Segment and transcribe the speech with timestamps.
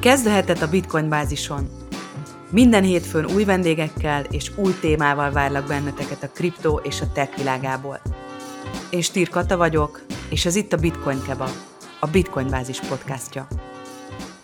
[0.00, 0.26] Kezd
[0.62, 1.68] a Bitcoin bázison.
[2.50, 8.00] Minden hétfőn új vendégekkel és új témával várlak benneteket a kriptó és a tech világából.
[8.90, 11.50] Én Stír Kata vagyok, és ez itt a Bitcoin Kebab,
[12.00, 13.46] a Bitcoin bázis podcastja.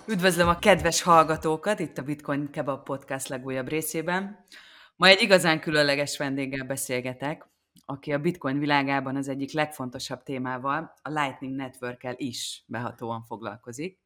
[0.06, 4.46] Üdvözlöm a kedves hallgatókat itt a Bitcoin Kebab podcast legújabb részében.
[4.96, 7.48] Ma egy igazán különleges vendéggel beszélgetek,
[7.86, 14.04] aki a Bitcoin világában az egyik legfontosabb témával, a Lightning Network-el is behatóan foglalkozik.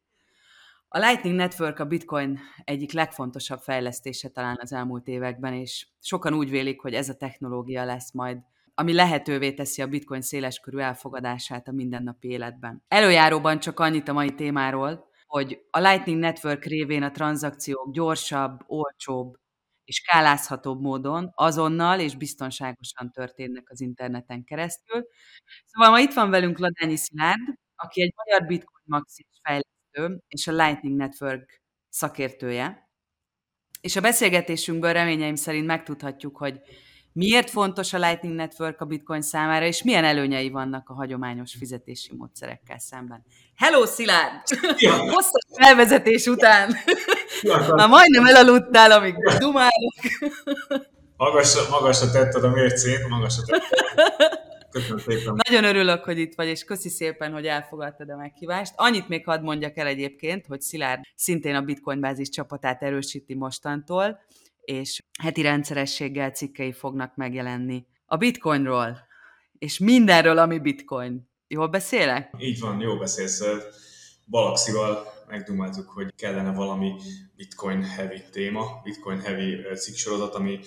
[0.92, 6.50] A Lightning Network a Bitcoin egyik legfontosabb fejlesztése talán az elmúlt években, és sokan úgy
[6.50, 8.38] vélik, hogy ez a technológia lesz majd
[8.74, 12.84] ami lehetővé teszi a bitcoin széleskörű elfogadását a mindennapi életben.
[12.88, 19.36] Előjáróban csak annyit a mai témáról, hogy a Lightning Network révén a tranzakciók gyorsabb, olcsóbb
[19.84, 25.06] és skálázhatóbb módon azonnal és biztonságosan történnek az interneten keresztül.
[25.64, 29.79] Szóval ma itt van velünk Ladányi Szilárd, aki egy magyar bitcoin maxis fejlesztő
[30.28, 32.88] és a Lightning Network szakértője.
[33.80, 36.60] És a beszélgetésünkből reményeim szerint megtudhatjuk, hogy
[37.12, 42.16] miért fontos a Lightning Network a Bitcoin számára, és milyen előnyei vannak a hagyományos fizetési
[42.16, 43.24] módszerekkel szemben.
[43.56, 44.42] Hello, Szilárd!
[44.76, 44.96] Ja.
[45.14, 46.76] Hosszas felvezetés után!
[47.42, 49.94] Ja, Már majdnem elaludtál, amíg dumálok.
[51.16, 54.38] Magasra, magasra tetted a mércét, magasra tetted.
[54.70, 55.36] Köszönöm szépen.
[55.48, 58.72] Nagyon örülök, hogy itt vagy, és köszi szépen, hogy elfogadtad a meghívást.
[58.76, 64.20] Annyit még hadd mondjak el egyébként, hogy Szilárd szintén a Bitcoin bázis csapatát erősíti mostantól,
[64.60, 68.98] és heti rendszerességgel cikkei fognak megjelenni a Bitcoinról,
[69.58, 71.28] és mindenről, ami Bitcoin.
[71.48, 72.34] Jól beszélek?
[72.38, 73.44] Így van, jól beszélsz.
[74.26, 76.92] Balaxival megdumáltuk, hogy kellene valami
[77.36, 80.60] Bitcoin heavy téma, Bitcoin heavy cikksorozat, ami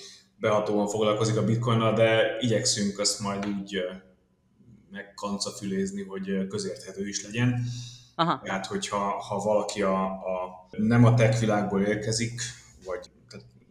[0.44, 3.78] behatóan foglalkozik a Bitcoinnal, de igyekszünk azt majd úgy
[4.92, 7.66] megkancafülézni, hogy közérthető is legyen.
[8.16, 8.42] Aha.
[8.44, 12.42] Tehát, hogyha ha valaki a, a, nem a tech világból érkezik,
[12.86, 13.10] vagy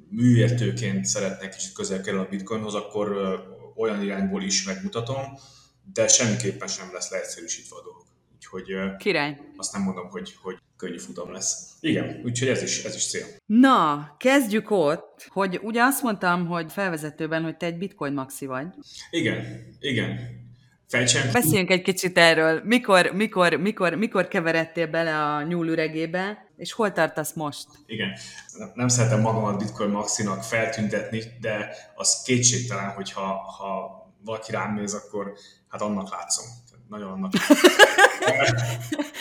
[0.08, 3.16] műértőként szeretne kicsit közel kerül a bitcoinhoz, akkor
[3.76, 5.38] olyan irányból is megmutatom,
[5.92, 8.04] de semmiképpen sem lesz leegyszerűsítve a dolog.
[8.34, 9.40] Úgyhogy Király.
[9.56, 11.70] azt nem mondom, hogy, hogy könnyű futam lesz.
[11.80, 13.26] Igen, úgyhogy ez is, ez is cél.
[13.46, 18.66] Na, kezdjük ott, hogy ugye azt mondtam, hogy felvezetőben, hogy te egy bitcoin maxi vagy.
[19.10, 19.44] Igen,
[19.80, 20.18] igen.
[20.88, 21.32] Fejtsem.
[21.32, 22.60] Beszéljünk egy kicsit erről.
[22.64, 27.66] Mikor, mikor, mikor, mikor keveredtél bele a nyúlüregébe, és hol tartasz most?
[27.86, 28.10] Igen.
[28.74, 33.26] Nem szeretem magamat Bitcoin Maxinak feltüntetni, de az kétségtelen, hogy ha,
[33.58, 35.32] ha valaki rám néz, akkor
[35.68, 36.46] hát annak látszom.
[36.88, 37.32] Nagyon annak.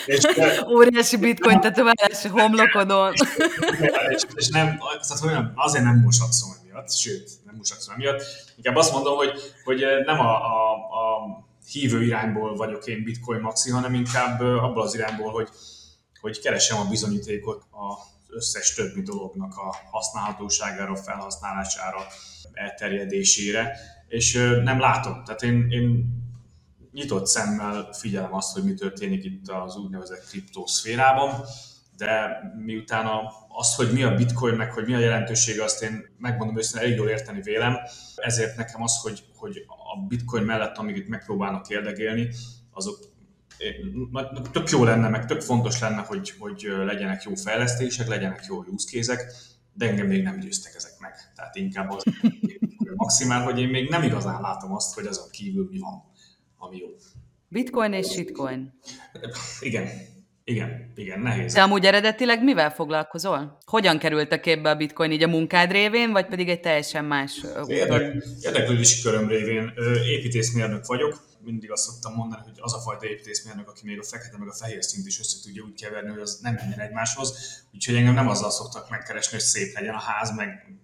[0.05, 0.27] és,
[0.67, 3.13] Óriási bitcoin tetoválás homlokodon.
[4.09, 8.23] és, és nem, tehát olyan, azért nem mosakszom emiatt, sőt, nem mosakszom emiatt.
[8.55, 9.31] Inkább azt mondom, hogy,
[9.63, 11.21] hogy nem a, a, a
[11.71, 15.49] hívő irányból vagyok én bitcoin maxi, hanem inkább abból az irányból, hogy,
[16.21, 22.05] hogy keresem a bizonyítékot az összes többi dolognak a használhatóságára, felhasználására,
[22.53, 23.77] elterjedésére,
[24.07, 24.33] és
[24.63, 25.23] nem látom.
[25.23, 26.05] Tehát én, én
[26.91, 31.43] nyitott szemmel figyelem azt, hogy mi történik itt az úgynevezett kriptoszférában,
[31.97, 36.15] de miután a, azt, hogy mi a bitcoin, meg hogy mi a jelentősége, azt én
[36.17, 37.77] megmondom őszintén elég jól érteni vélem,
[38.15, 42.29] ezért nekem az, hogy, hogy a bitcoin mellett, amíg itt megpróbálnak érdegélni,
[42.71, 42.99] azok
[44.51, 49.15] tök jó lenne, meg tök fontos lenne, hogy, hogy legyenek jó fejlesztések, legyenek jó use
[49.73, 51.31] de engem még nem győztek ezek meg.
[51.35, 52.03] Tehát inkább az
[52.95, 56.03] maximál, hogy én még nem igazán látom azt, hogy azon kívül mi van,
[56.61, 56.87] ami jó.
[57.47, 58.79] Bitcoin és shitcoin.
[59.59, 59.89] Igen,
[60.43, 61.53] igen, igen, nehéz.
[61.53, 63.57] De amúgy eredetileg mivel foglalkozol?
[63.65, 67.45] Hogyan került a képbe a bitcoin így a munkád révén, vagy pedig egy teljesen más
[67.67, 69.73] Érdek, Érdeklődési köröm révén
[70.05, 71.29] építészmérnök vagyok.
[71.43, 74.53] Mindig azt szoktam mondani, hogy az a fajta építészmérnök, aki még a fekete meg a
[74.53, 77.33] fehér szint is össze tudja úgy keverni, hogy az nem menjen egymáshoz.
[77.73, 80.79] Úgyhogy engem nem azzal szoktak megkeresni, hogy szép legyen a ház, meg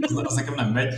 [0.00, 0.94] az, az nekem nem megy.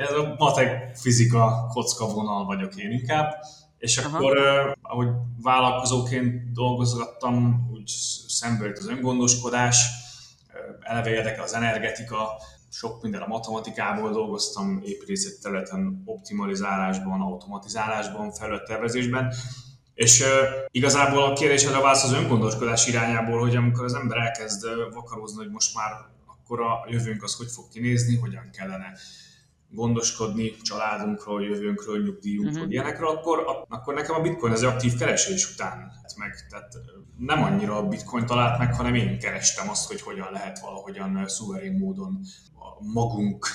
[0.00, 3.34] Ez a matek fizika kocka vonal vagyok én inkább.
[3.78, 4.16] És Aha.
[4.16, 4.38] akkor,
[4.82, 5.08] ahogy
[5.42, 7.88] vállalkozóként dolgozgattam, úgy
[8.28, 9.86] szembe jött az öngondoskodás,
[10.80, 12.28] eleve érdekel az energetika,
[12.70, 19.32] sok minden a matematikából dolgoztam, építészet területen optimalizálásban, automatizálásban, felülettervezésben,
[19.94, 20.26] és uh,
[20.70, 25.74] igazából a kérdésedre válasz az öngondoskodás irányából, hogy amikor az ember elkezd vakarózni, hogy most
[25.74, 25.90] már
[26.26, 28.92] akkor a jövőnk az hogy fog kinézni, hogyan kellene
[29.74, 32.72] gondoskodni családunkról, jövőnkről, nyugdíjunkról, uh-huh.
[32.72, 36.46] ilyenekről, akkor, akkor nekem a bitcoin az aktív keresés után meg.
[36.50, 36.72] Tehát
[37.18, 41.78] nem annyira a bitcoin talált meg, hanem én kerestem azt, hogy hogyan lehet valahogyan szuverén
[41.78, 42.20] módon
[42.92, 43.46] magunk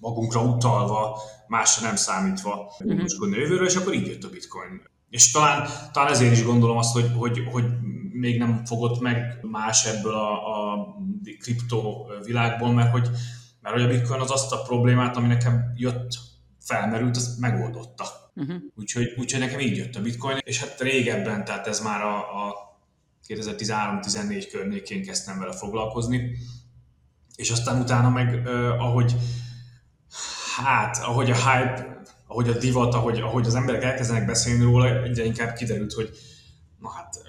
[0.00, 1.18] magunkra utalva,
[1.48, 2.88] másra nem számítva mhm.
[2.88, 3.48] gondoskodni uh-huh.
[3.48, 4.82] jövőről, és akkor így jött a bitcoin.
[5.10, 7.64] És talán, talán ezért is gondolom azt, hogy, hogy, hogy
[8.12, 10.86] még nem fogott meg más ebből a, a
[11.38, 13.08] kriptó világból, mert hogy,
[13.70, 16.18] mert hogy a Bitcoin az azt a problémát, ami nekem jött,
[16.60, 18.32] felmerült, azt megoldotta.
[18.34, 18.56] Uh-huh.
[18.74, 22.54] Úgyhogy, úgyhogy nekem így jött a Bitcoin, és hát régebben, tehát ez már a, a
[23.28, 26.36] 2013-14 környékén kezdtem vele foglalkozni,
[27.36, 29.14] és aztán utána meg, eh, ahogy
[30.56, 35.24] hát, ahogy a hype, ahogy a divat, ahogy, ahogy az emberek elkezdenek beszélni róla, egyre
[35.24, 36.10] inkább kiderült, hogy
[36.78, 37.20] na hát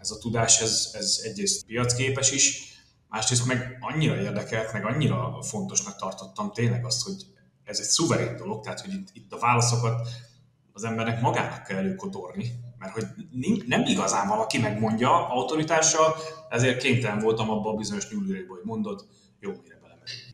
[0.00, 2.68] ez a tudás, ez, ez egyrészt piacképes is,
[3.08, 7.26] másrészt meg annyira érdekelt, meg annyira fontosnak tartottam tényleg azt, hogy
[7.64, 10.08] ez egy szuverén dolog, tehát hogy itt, itt a válaszokat
[10.72, 13.06] az embernek magának kell előkotorni, mert hogy
[13.66, 16.14] nem igazán valaki megmondja autoritással,
[16.48, 19.06] ezért kénytelen voltam abban a bizonyos nyúlőrébe, hogy mondod,
[19.40, 19.77] jó, mire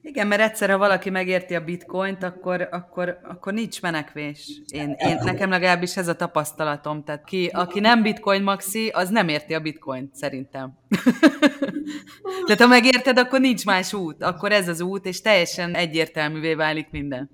[0.02, 4.50] igen, mert egyszer, ha valaki megérti a bitcoint, akkor, akkor, akkor nincs menekvés.
[4.68, 7.04] Én, én, nekem legalábbis ez a tapasztalatom.
[7.04, 10.78] Tehát ki, aki nem bitcoin maxi, az nem érti a bitcoint, szerintem.
[12.46, 14.22] Tehát ha megérted, akkor nincs más út.
[14.22, 17.30] Akkor ez az út, és teljesen egyértelművé válik minden.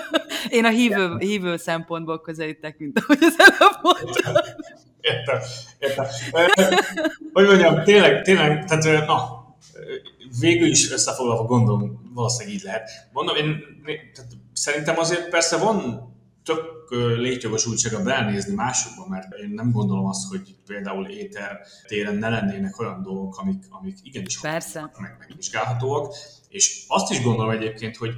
[0.48, 4.34] Én a hívő, hívő szempontból közelítek, mint ahogy az előbb mondtam.
[5.00, 5.40] Értem,
[5.78, 6.06] értem.
[7.32, 9.37] Hogy mondjam, tényleg, tényleg, tehát na,
[10.40, 12.90] végül is összefoglalva gondolom, valószínűleg így lehet.
[13.12, 13.60] Mondom, én
[14.14, 16.06] tehát szerintem azért persze van
[16.44, 22.80] tök létjogosultsága belnézni másokba, mert én nem gondolom azt, hogy például éter téren ne lennének
[22.80, 24.90] olyan dolgok, amik, amik igenis Persze.
[24.98, 26.14] meg megvizsgálhatóak,
[26.48, 28.14] és azt is gondolom egyébként, hogy,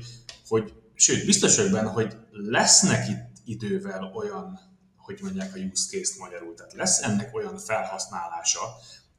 [0.48, 4.60] hogy sőt, biztos vagyok benne, hogy lesznek itt idővel olyan,
[4.96, 8.60] hogy mondják a use case magyarul, tehát lesz ennek olyan felhasználása,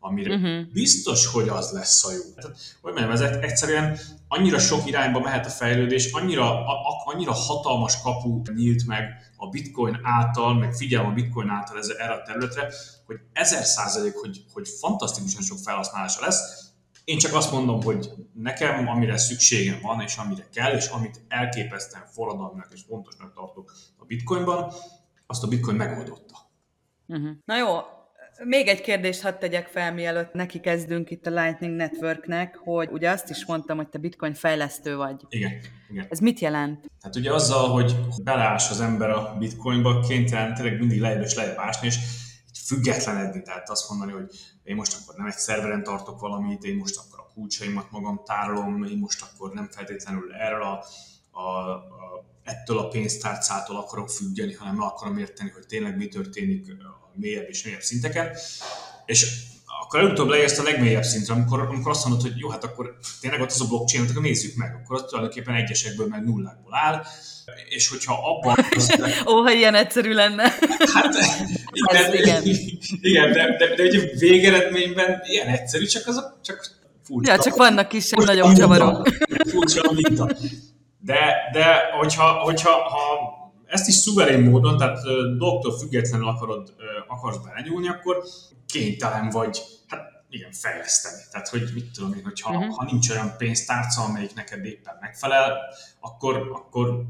[0.04, 0.72] amire uh-huh.
[0.74, 2.34] biztos, hogy az lesz a jó.
[2.36, 8.02] Tehát, hogy mondjam, ez egyszerűen annyira sok irányba mehet a fejlődés, annyira, a, annyira hatalmas
[8.02, 12.74] kapu nyílt meg a bitcoin által, meg figyelem a bitcoin által ez, erre a területre,
[13.06, 16.70] hogy ezer százalék, hogy, hogy fantasztikusan sok felhasználása lesz.
[17.04, 22.06] Én csak azt mondom, hogy nekem, amire szükségem van, és amire kell, és amit elképesztően
[22.12, 24.74] forradalminak és fontosnak tartok a bitcoinban,
[25.28, 26.50] azt a bitcoin megoldotta.
[27.08, 27.32] Uh-huh.
[27.46, 27.78] Na jó,
[28.44, 33.10] még egy kérdést hadd tegyek fel, mielőtt neki kezdünk itt a Lightning Networknek, hogy ugye
[33.10, 35.26] azt is mondtam, hogy te bitcoin fejlesztő vagy.
[35.30, 35.52] Igen.
[35.90, 36.06] igen.
[36.10, 36.92] Ez mit jelent?
[37.02, 41.58] Hát ugye azzal, hogy beleás az ember a bitcoinba, kénytelen tényleg mindig lejjebb és lejjebb
[41.58, 41.98] ásni, és
[42.66, 44.26] függetlenedni, tehát azt mondani, hogy
[44.64, 48.84] én most akkor nem egy szerveren tartok valamit, én most akkor a kulcsaimat magam tárolom,
[48.84, 50.84] én most akkor nem feltétlenül erről a,
[51.32, 56.66] a, a ettől a pénztárcától akarok függeni, hanem meg akarom érteni, hogy tényleg mi történik
[57.14, 58.30] mélyebb és mélyebb szinteken.
[59.06, 59.50] És
[59.82, 63.42] akkor előbb-utóbb leérsz a legmélyebb szintre, amikor, amikor azt mondod, hogy jó, hát akkor tényleg
[63.42, 67.04] ott az a blockchain, akkor nézzük meg, akkor az tulajdonképpen egyesekből, meg nullákból áll,
[67.70, 68.66] és hogyha abban...
[69.34, 70.44] Ó, ha ilyen egyszerű lenne.
[70.94, 71.16] Hát,
[71.72, 72.44] igen, igen.
[73.12, 76.68] igen de, de, de, ugye végeredményben ilyen egyszerű, csak az a, csak
[77.04, 77.32] furcsa.
[77.32, 79.08] Ja, csak vannak kisebb, nagyobb csavarok.
[79.48, 80.36] Furcsa a minta.
[81.04, 83.30] De, de hogyha, hogyha ha
[83.66, 84.98] ezt is szuverén módon, tehát
[85.38, 86.74] dolgoktól függetlenül akarod,
[87.08, 88.24] akarsz belenyúlni, akkor
[88.68, 91.22] kénytelen vagy, hát igen, fejleszteni.
[91.32, 92.76] Tehát, hogy mit tudom én, hogyha uh-huh.
[92.76, 95.58] ha nincs olyan pénztárca, amelyik neked éppen megfelel,
[96.00, 97.06] akkor, akkor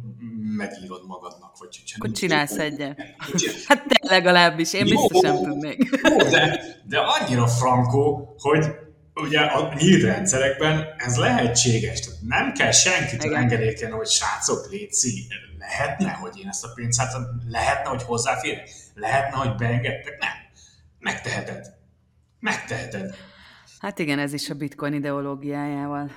[0.58, 1.58] megírod magadnak.
[1.58, 3.02] Vagy hogyha akkor csinálsz egyet.
[3.68, 6.00] Hát te legalábbis, én biztos nem tudnék.
[6.04, 8.66] Jó, de, de annyira frankó, hogy
[9.16, 12.00] ugye a nyílt rendszerekben ez lehetséges.
[12.00, 15.28] Tehát nem kell senkitől engedélykelni, hogy srácok, létszi,
[15.58, 17.14] lehetne, hogy én ezt a pénzt, hát
[17.50, 20.30] lehetne, hogy hozzáférek, lehetne, hogy beengedtek, nem.
[21.00, 21.74] Megteheted.
[22.40, 23.16] Megteheted.
[23.82, 26.12] Hát igen, ez is a bitcoin ideológiájával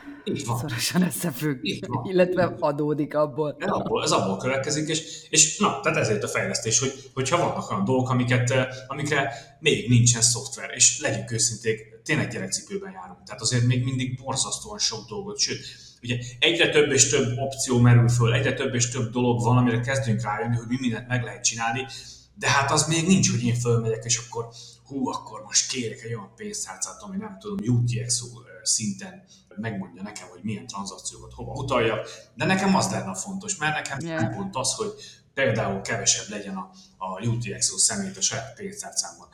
[0.60, 1.58] szorosan összefügg,
[2.02, 3.56] illetve adódik abból.
[3.58, 7.70] Ez abból, ez abból következik, és, és na, tehát ezért a fejlesztés, hogy, hogyha vannak
[7.70, 13.22] olyan dolgok, amiket, eh, amikre még nincsen szoftver, és legyünk őszinték, tényleg gyerekcipőben járunk.
[13.22, 15.60] Tehát azért még mindig borzasztóan sok dolgot, sőt,
[16.02, 19.80] ugye egyre több és több opció merül föl, egyre több és több dolog van, amire
[19.80, 21.86] kezdünk rájönni, hogy mi mindent meg lehet csinálni,
[22.34, 24.48] de hát az még nincs, hogy én fölmegyek, és akkor
[24.86, 28.26] hú, akkor most kérek egy olyan pénztárcát, ami nem tudom, UTXO
[28.62, 29.24] szinten
[29.56, 34.36] megmondja nekem, hogy milyen tranzakciókat hova utaljak, de nekem az lenne fontos, mert nekem yeah.
[34.36, 34.94] pont az, hogy
[35.34, 39.28] például kevesebb legyen a, a UTXO szemét a saját pénztárcámban.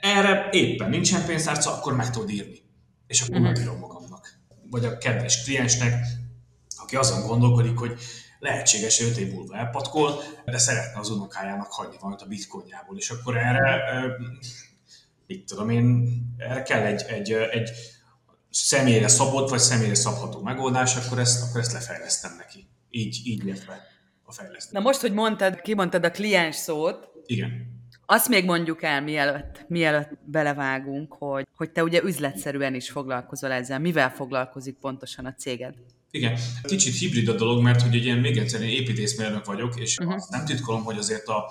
[0.00, 2.62] Erre éppen nincsen pénztárca, akkor meg tudod írni.
[3.06, 3.52] És akkor uh-huh.
[3.52, 4.38] megírom magamnak.
[4.70, 6.06] Vagy a kedves kliensnek,
[6.76, 7.98] aki azon gondolkodik, hogy
[8.38, 13.10] lehetséges, hogy 5 év múlva elpatkol, de szeretne az unokájának hagyni valamit a bitcoinjából, és
[13.10, 13.82] akkor erre,
[15.26, 17.70] mit tudom én, erre kell egy, egy, egy
[18.50, 22.66] személyre szabott, vagy személyre szabható megoldás, akkor ezt, akkor ezt lefejlesztem neki.
[22.90, 23.80] Így, így értve
[24.22, 24.72] a fejlesztés.
[24.72, 27.72] Na most, hogy mondtad, kimondtad a kliens szót, Igen
[28.06, 33.78] Azt még mondjuk el, mielőtt, mielőtt belevágunk, hogy, hogy te ugye üzletszerűen is foglalkozol ezzel.
[33.78, 35.74] Mivel foglalkozik pontosan a céged?
[36.10, 39.98] Igen, kicsit hibrid a dolog, mert hogy egy ilyen még egyszer én építészmérnök vagyok, és
[39.98, 40.14] uh-huh.
[40.14, 41.44] azt nem titkolom, hogy azért a,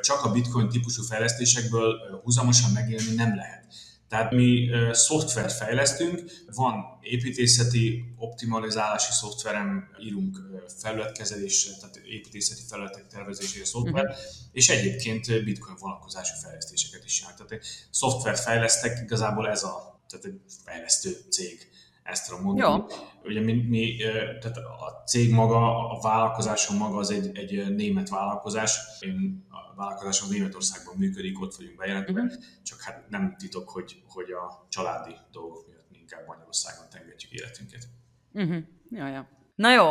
[0.00, 3.66] csak a bitcoin típusú fejlesztésekből húzamosan megélni nem lehet.
[4.08, 6.22] Tehát mi szoftvert fejlesztünk,
[6.54, 10.38] van építészeti optimalizálási szoftverem, írunk
[10.80, 14.18] felületkezelésre, tehát építészeti felületek tervezésére szoftver, uh-huh.
[14.52, 17.46] és egyébként bitcoin vonatkozású fejlesztéseket is jelent.
[17.46, 21.68] Tehát szoftvert fejlesztek, igazából ez a tehát egy fejlesztő cég
[22.10, 22.70] ezt tudom mondani.
[22.70, 22.86] Jó.
[23.24, 23.96] Ugye mi, mi,
[24.40, 28.78] tehát a cég maga, a vállalkozásom maga az egy, egy német vállalkozás.
[29.00, 32.42] Én a vállalkozásom Németországban működik, ott vagyunk bejelentve, uh-huh.
[32.62, 37.88] csak hát nem titok, hogy, hogy a családi dolgok miatt mi inkább Magyarországon tengetjük életünket.
[38.32, 38.62] Uh-huh.
[38.90, 39.28] Ja, ja.
[39.54, 39.84] Na jó,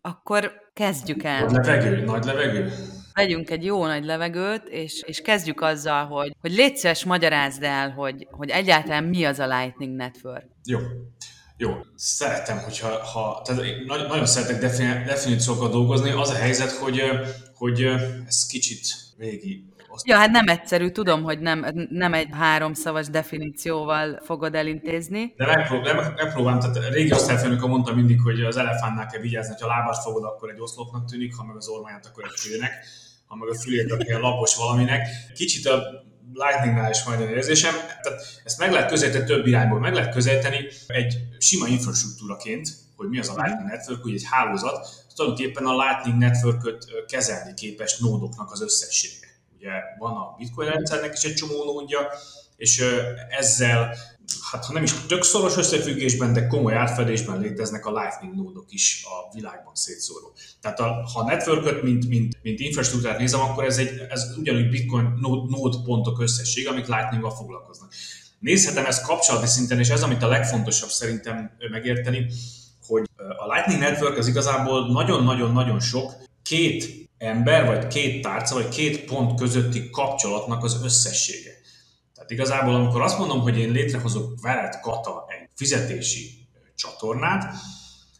[0.00, 1.44] akkor kezdjük el.
[1.44, 2.72] Nagy levegő, nagy levegő.
[3.14, 7.90] Vegyünk egy jó nagy levegőt, és, és kezdjük azzal, hogy, hogy légy szíves, magyarázd el,
[7.90, 10.46] hogy, hogy egyáltalán mi az a Lightning Network.
[10.64, 10.78] Jó.
[11.58, 16.10] Jó, szeretem, hogyha, ha, tehát nagyon, nagyon szeretek defini, definíciókkal dolgozni.
[16.10, 17.02] Az a helyzet, hogy,
[17.54, 17.82] hogy
[18.26, 18.80] ez kicsit
[19.18, 19.64] régi.
[20.04, 25.34] Ja, hát nem egyszerű, tudom, hogy nem, nem egy háromszavas definícióval fogod elintézni.
[25.36, 29.68] De megprób- megpróbálom, tehát régi osztályfőnök mondta mindig, hogy az elefántnál kell vigyázni, ha a
[29.68, 32.72] lábát fogod, akkor egy oszlopnak tűnik, ha meg az ormáját, akkor egy fülnek,
[33.26, 35.08] ha meg a fülét, akkor egy lapos valaminek.
[35.34, 35.82] Kicsit a
[36.32, 37.74] Lightningnál is majd érzésem.
[37.74, 39.78] Tehát ezt meg lehet közelíteni több irányból.
[39.78, 43.42] Meg lehet közelíteni egy sima infrastruktúraként, hogy mi az a mhm.
[43.42, 49.26] Lightning Network, hogy egy hálózat, tulajdonképpen a Lightning Network-öt kezelni képes nódoknak az összessége.
[49.56, 52.08] Ugye van a Bitcoin rendszernek is egy csomó nódja,
[52.56, 52.84] és
[53.28, 53.96] ezzel
[54.50, 59.04] hát ha nem is tök szoros összefüggésben, de komoly átfedésben léteznek a Lightning nódok is
[59.04, 60.32] a világban szétszóró.
[60.60, 64.68] Tehát a, ha a network mint, mint, mint infrastruktúrát nézem, akkor ez, egy, ez ugyanúgy
[64.68, 65.18] Bitcoin
[65.48, 67.92] nód pontok összessége, amik Lightning-gal foglalkoznak.
[68.38, 72.26] Nézhetem ezt kapcsolati szinten, és ez, amit a legfontosabb szerintem megérteni,
[72.86, 79.04] hogy a Lightning Network az igazából nagyon-nagyon-nagyon sok két ember, vagy két tárca, vagy két
[79.04, 81.55] pont közötti kapcsolatnak az összessége.
[82.26, 87.54] Tehát igazából, amikor azt mondom, hogy én létrehozok veled, Kata, egy fizetési csatornát,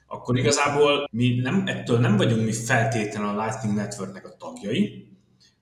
[0.07, 5.09] akkor igazából mi nem, ettől nem vagyunk mi feltétlenül a Lightning Networknek a tagjai,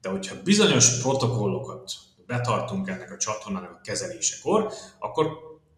[0.01, 1.93] de hogyha bizonyos protokollokat
[2.27, 5.27] betartunk ennek a csatornának a kezelésekor, akkor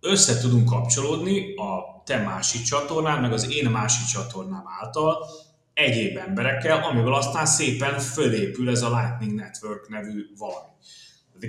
[0.01, 5.27] össze tudunk kapcsolódni a te másik csatornán, meg az én másik csatornám által
[5.75, 10.69] egyéb emberekkel, amivel aztán szépen fölépül ez a Lightning Network nevű valami.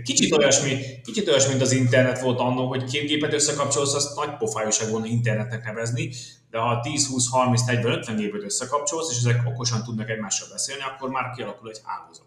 [0.04, 4.38] Kicsit olyasmi, kicsit olyasmi, mint az internet volt annó, hogy két gépet összekapcsolsz, azt nagy
[4.38, 6.12] pofájúság volna internetnek nevezni,
[6.50, 10.82] de ha 10, 20, 30, 40, 50 gépet összekapcsolsz, és ezek okosan tudnak egymással beszélni,
[10.84, 12.26] akkor már kialakul egy hálózat.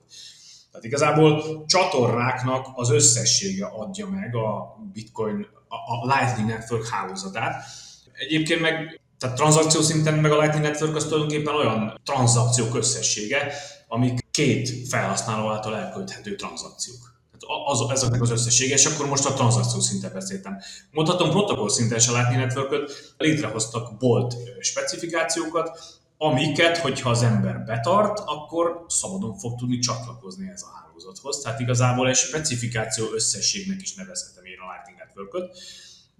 [0.70, 7.64] Tehát igazából csatornáknak az összessége adja meg a Bitcoin, a Lightning Network hálózatát.
[8.12, 13.52] Egyébként meg tehát tranzakció szinten meg a Lightning Network az tulajdonképpen olyan tranzakciók összessége,
[13.88, 17.19] amik két felhasználó által elkölthető tranzakciók
[17.66, 20.58] az, ezeknek az összessége, és akkor most a tranzakció szinten beszéltem.
[20.90, 28.84] Mondhatom protokoll szinten se látni network létrehoztak bolt specifikációkat, amiket, hogyha az ember betart, akkor
[28.88, 31.40] szabadon fog tudni csatlakozni ez a hálózathoz.
[31.40, 35.50] Tehát igazából egy specifikáció összességnek is nevezhetem én a Lightning network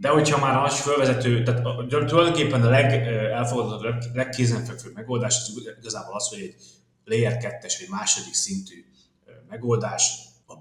[0.01, 6.29] de hogyha már a nagy fölvezető, tehát tulajdonképpen a legelfogadott, legkézenfekvőbb megoldás az igazából az,
[6.29, 6.55] hogy egy
[7.05, 8.85] layer 2 egy második szintű
[9.49, 10.13] megoldás,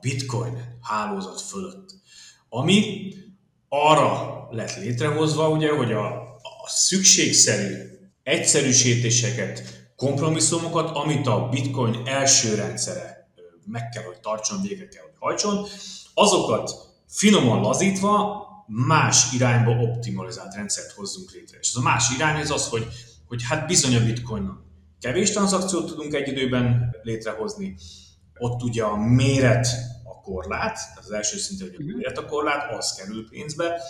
[0.02, 1.96] bitcoin hálózat fölött,
[2.50, 3.14] ami
[3.70, 6.06] arra lett létrehozva, ugye, hogy a,
[6.42, 7.76] a szükségszerű
[8.24, 13.20] egyszerűsítéseket, kompromisszumokat, amit a bitcoin első rendszere
[13.66, 15.68] meg kell, hogy tartson, végre kell, hogy hajtson,
[16.14, 16.72] azokat
[17.08, 21.58] finoman lazítva más irányba optimalizált rendszert hozzunk létre.
[21.62, 22.88] És az a más irány az az, hogy,
[23.28, 24.68] hogy hát bizony a bitcoin
[25.00, 27.76] kevés tranzakciót tudunk egy időben létrehozni,
[28.40, 29.68] ott ugye a méret
[30.04, 31.96] a korlát, tehát az első szintű, hogy a mhm.
[31.96, 33.82] méret a korlát, az kerül pénzbe,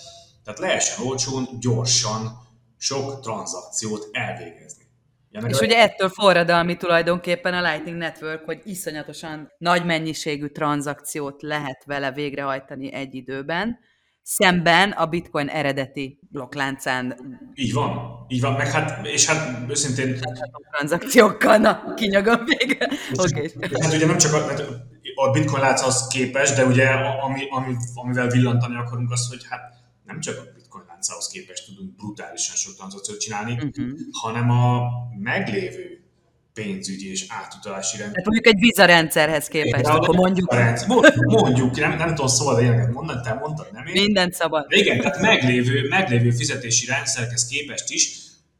[0.44, 4.84] tehát lehessen olcsón, gyorsan sok tranzakciót elvégezni.
[5.32, 11.84] Ja, és ugye ettől forradalmi tulajdonképpen a Lightning Network, hogy iszonyatosan nagy mennyiségű tranzakciót lehet
[11.86, 13.80] vele végrehajtani egy időben,
[14.30, 17.16] szemben a bitcoin eredeti blokkláncán.
[17.56, 17.92] Így van,
[18.28, 20.20] így van, meg hát, és hát őszintén...
[20.72, 22.78] Tranzakciókkal, na, kinyagom még.
[23.14, 23.52] Okay.
[23.82, 24.60] Hát ugye nem csak a, hát
[25.16, 29.62] a bitcoin az képes, de ugye ami, ami, amivel villantani akarunk az, hogy hát
[30.04, 33.90] nem csak a bitcoin láncához képest tudunk brutálisan sok tranzakciót csinálni, uh-huh.
[34.22, 34.82] hanem a
[35.20, 35.99] meglévő
[36.64, 38.24] pénzügyi és átutalási rendszer.
[38.24, 40.56] Tehát mondjuk egy vizarendszerhez képest, akkor mondjuk.
[41.26, 44.02] Mondjuk, nem, nem tudom szóval ilyeneket mondani, te mondtad, nem én?
[44.04, 44.68] Mindent szabad.
[44.68, 48.18] De igen, tehát meglévő, meglévő fizetési rendszerhez képest is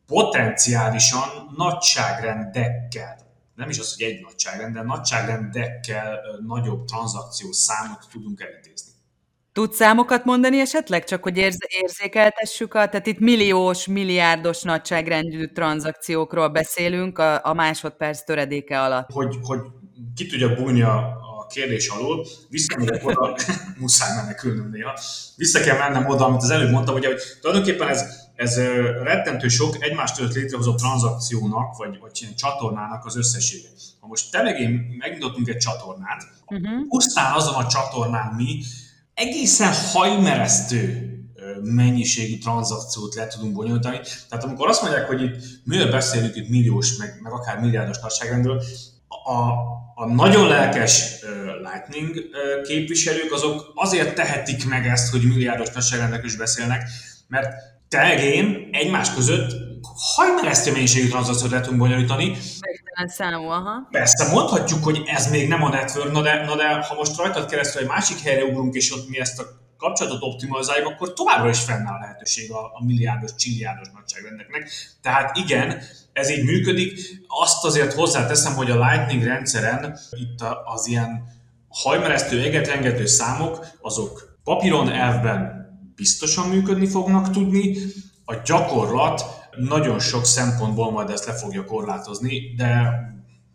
[0.08, 3.18] potenciálisan nagyságrendekkel,
[3.56, 8.89] nem is az, hogy egy nagyságrend, de nagyságrendekkel nagyobb tranzakciós számot tudunk elintézni.
[9.60, 16.48] Tudsz számokat mondani esetleg, csak hogy érz- érzékeltessük a, tehát itt milliós, milliárdos nagyságrendű tranzakciókról
[16.48, 19.12] beszélünk a, a másodperc töredéke alatt.
[19.12, 19.60] Hogy, hogy
[20.16, 20.98] ki tudja bújni a,
[21.40, 23.36] a kérdés alól, visszamegyek oda,
[23.80, 25.00] muszáj menekülnöm néha,
[25.36, 28.04] vissza kell mennem oda, amit az előbb mondtam, hogy, hogy tulajdonképpen ez,
[28.36, 28.58] ez
[29.04, 33.68] rettentő sok egymást előtt létrehozott tranzakciónak, vagy, vagy ilyen csatornának az összessége.
[34.00, 36.88] Ha most te meg én megnyitottunk egy csatornát, uh-huh.
[36.88, 38.60] pusztán azon a csatornán mi
[39.20, 41.04] egészen hajmeresztő
[41.62, 44.00] mennyiségű tranzakciót le tudunk bonyolítani.
[44.30, 48.64] Tehát amikor azt mondják, hogy itt miért beszélünk itt milliós, meg, meg akár milliárdos nagyságrendről,
[49.08, 49.40] a,
[49.96, 51.30] a nagyon lelkes uh,
[51.72, 56.90] Lightning uh, képviselők azok azért tehetik meg ezt, hogy milliárdos nagyságrendek is beszélnek,
[57.28, 57.54] mert
[57.88, 59.52] te, én egymás között
[60.16, 62.38] hajmeresztő mennyiségű tranzakciót le tudunk bonyolítani.
[63.00, 63.88] Végtelen számú, aha.
[63.92, 67.50] Persze, mondhatjuk, hogy ez még nem a network, na de, na de ha most rajtad
[67.50, 69.44] keresztül egy másik helyre ugrunk, és ott mi ezt a
[69.78, 74.70] kapcsolatot optimalizáljuk, akkor továbbra is fennáll a lehetőség a, a milliárdos, csilliárdos nagyságrendeknek.
[75.02, 75.82] Tehát igen,
[76.14, 77.00] ez így működik.
[77.28, 81.24] Azt azért hozzáteszem, hogy a Lightning rendszeren itt az ilyen
[81.70, 87.78] hajmeresztő, egetrengető számok, azok papíron elvben biztosan működni fognak tudni,
[88.26, 92.92] a gyakorlat nagyon sok szempontból majd ezt le fogja korlátozni, de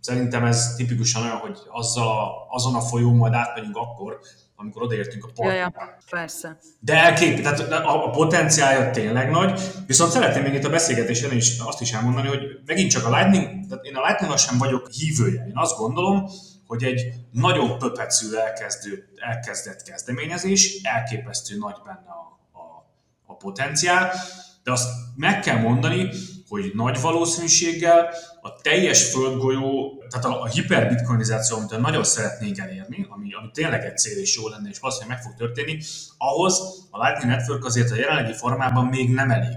[0.00, 4.18] szerintem ez tipikusan olyan, hogy azzal a, azon a folyón majd átmegyünk akkor,
[4.56, 5.58] amikor odaértünk a partjára.
[5.58, 6.58] Ja, ja, persze.
[6.80, 11.58] De elkép, tehát a, a potenciálja tényleg nagy, viszont szeretném még itt a beszélgetésen is
[11.58, 15.44] azt is elmondani, hogy megint csak a Lightning, tehát én a lightning sem vagyok hívője.
[15.46, 16.30] Én azt gondolom,
[16.66, 22.86] hogy egy nagyon pöpecül elkezdő, elkezdett kezdeményezés, elképesztő nagy benne a, a,
[23.26, 24.12] a potenciál,
[24.64, 26.08] de azt meg kell mondani,
[26.48, 28.08] hogy nagy valószínűséggel
[28.42, 33.98] a teljes földgolyó, tehát a, a hiperbitcoinizáció, amit nagyon szeretnénk elérni, ami, ami tényleg egy
[33.98, 35.78] cél és jó lenne, és valószínűleg meg fog történni,
[36.18, 39.56] ahhoz a Lightning Network azért a jelenlegi formában még nem elég.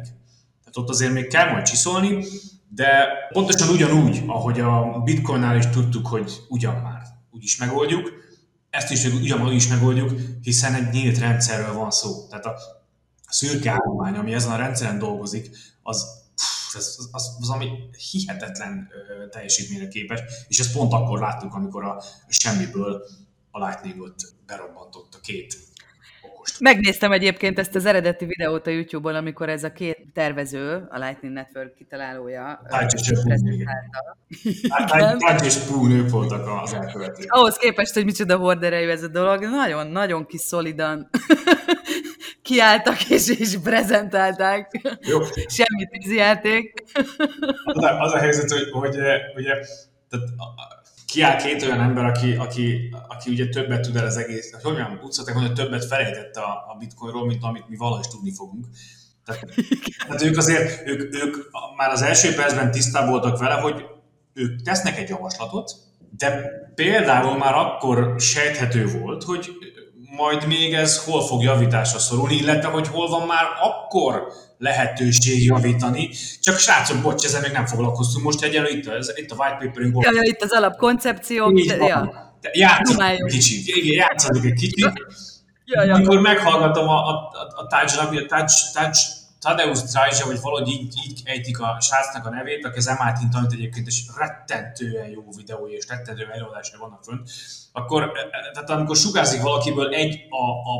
[0.60, 2.26] Tehát ott azért még kell majd csiszolni,
[2.70, 8.12] de pontosan ugyanúgy, ahogy a bitcoinnál is tudtuk, hogy ugyan már úgyis megoldjuk,
[8.70, 12.28] ezt is ugyanúgy is megoldjuk, hiszen egy nyílt rendszerről van szó.
[12.30, 12.56] Tehát a
[13.28, 15.50] szürke állomány, ami ezen a rendszeren dolgozik,
[15.84, 16.06] az,
[16.74, 17.70] az, az, az, ami
[18.12, 23.04] hihetetlen ö, teljesítményre képes, és ezt pont akkor láttuk, amikor a semmiből
[23.52, 25.58] a Lightningot berobbantott a két
[26.48, 26.60] okost.
[26.60, 31.34] Megnéztem egyébként ezt az eredeti videót a YouTube-on, amikor ez a két tervező, a Lightning
[31.34, 32.62] Network kitalálója.
[32.68, 32.94] Tágy
[35.44, 37.26] és Pú, ők voltak az elkövetők.
[37.28, 41.10] Ahhoz képest, hogy micsoda horderejű ez a dolog, nagyon-nagyon kis szolidan
[42.48, 44.72] kiálltak és, és prezentálták.
[45.02, 45.20] Jó.
[45.48, 46.84] Semmi tűzjáték.
[47.64, 48.98] Az a, az a helyzet, hogy, hogy
[49.36, 49.54] ugye,
[50.10, 50.28] tehát
[51.06, 55.00] kiáll két olyan ember, aki, aki, aki ugye többet tud el az egész, hogy mondjam,
[55.04, 58.66] úgy szokták mondani, hogy többet felejtett a, a bitcoinról, mint amit mi valahogy tudni fogunk.
[59.26, 59.46] Tehát,
[60.06, 61.36] tehát ők azért, ők, ők
[61.78, 63.86] már az első percben tisztában voltak vele, hogy
[64.34, 65.72] ők tesznek egy javaslatot,
[66.18, 66.42] de
[66.76, 69.50] például már akkor sejthető volt, hogy
[70.18, 74.28] majd még ez hol fog javításra szorulni, illetve hogy hol van már akkor
[74.58, 76.10] lehetőség javítani.
[76.42, 80.04] Csak srácok, bocs, ezzel még nem foglalkoztunk most egyelőre, itt, ez, itt a white paperünk.
[80.04, 81.58] Ja, ja, itt az alapkoncepció.
[81.68, 82.32] Ja.
[82.54, 84.92] Játszunk egy kicsit, igen, játszunk egy kicsit.
[85.66, 85.94] Ja, ja.
[85.94, 89.00] Amikor meghallgatom a, a, a, a Touch, a Touch, Touch
[89.48, 93.52] Tadeusz Trajzsa, vagy valahogy így, így ejtik a srácnak a nevét, aki az MIT-n tanult
[93.52, 97.30] egyébként, és rettentően jó videói és rettentően előadásra vannak fönt,
[97.72, 100.76] akkor, e, e, tehát amikor sugárzik valakiből egy a, a,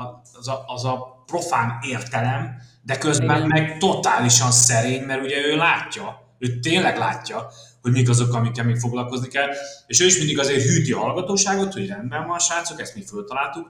[0.00, 3.48] a, az, a, az a profán értelem, de közben Igen.
[3.48, 7.50] meg totálisan szerény, mert ugye ő látja, ő tényleg látja,
[7.82, 9.48] hogy mik azok, amikkel még foglalkozni kell,
[9.86, 13.68] és ő is mindig azért hűti a hallgatóságot, hogy rendben van, srácok, ezt mi föltaláltuk,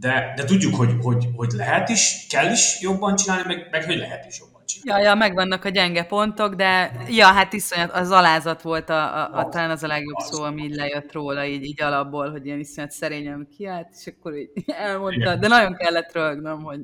[0.00, 3.96] de, de tudjuk, hogy, hogy, hogy lehet is, kell is jobban csinálni, meg, meg hogy
[3.96, 4.57] lehet is jobban
[4.88, 9.30] Ja, ja, megvannak a gyenge pontok, de ja, hát iszonyat, az alázat volt a, a,
[9.32, 10.28] a talán az a legjobb az.
[10.30, 14.36] szó, ami így lejött róla, így, így alapból, hogy ilyen iszonyat szerényen kiállt, és akkor
[14.36, 14.50] így
[14.86, 15.40] elmondta, igen.
[15.40, 16.80] de nagyon kellett rögnöm, hogy...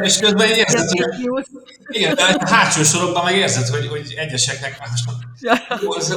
[0.00, 0.88] És közben érzed,
[1.28, 1.46] hogy...
[1.88, 5.04] Igen, de a hátsó sorokban meg érzed, hogy, hogy egyeseknek most
[5.40, 5.54] ja.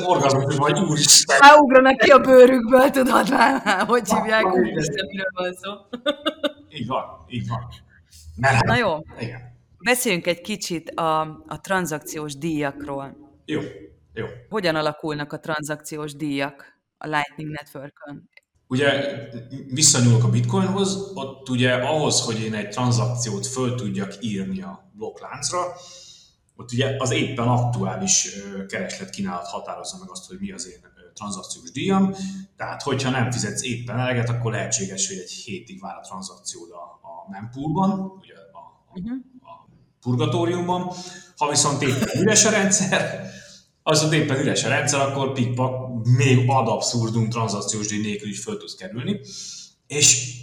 [0.06, 1.38] orgazmus vagy, úristen.
[1.39, 5.71] Már ugranak ki a bőrükből, tudod már, hogy hívják, úristen, miről van szó.
[6.69, 7.67] Így van, így van.
[8.36, 8.97] Mert, Na jó.
[9.19, 9.51] Igen.
[9.84, 13.17] Beszéljünk egy kicsit a, a tranzakciós díjakról.
[13.46, 13.62] Jó.
[14.13, 14.26] Jó.
[14.50, 18.30] Hogyan alakulnak a tranzakciós díjak a Lightning Networkön?
[18.67, 19.17] Ugye
[19.67, 25.60] visszanyúlok a bitcoinhoz, ott ugye ahhoz, hogy én egy tranzakciót föl tudjak írni a blokkláncra,
[26.56, 28.28] ott ugye az éppen aktuális
[28.67, 32.13] kereslet-kínálat határozza meg azt, hogy mi az én tranzakciós díjam.
[32.56, 37.08] Tehát, hogyha nem fizetsz éppen eleget, akkor lehetséges, hogy egy hétig vár a tranzakciód a,
[37.08, 39.17] a mempoolban, ugye a, uh-huh.
[40.02, 40.92] A purgatóriumban.
[41.38, 43.30] Ha viszont éppen üres a rendszer,
[43.84, 48.58] az éppen üres a rendszer, akkor pikpak még ad abszurdum tranzakciós díj nélkül is föl
[48.58, 49.20] tudsz kerülni.
[49.88, 50.40] És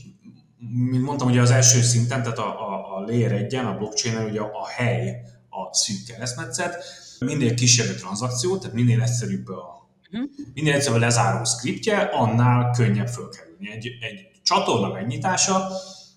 [0.91, 4.41] mint mondtam, ugye az első szinten, tehát a, a, a layer 1 a blockchain ugye
[4.41, 6.85] a hely, a szűk keresztmetszet,
[7.19, 10.23] minél kisebb a tranzakció, tehát minél egyszerűbb a mhm.
[10.55, 13.71] minél egyszerűbb lezáró szkriptje, annál könnyebb fölkerülni.
[13.71, 15.69] Egy, egy csatorna megnyitása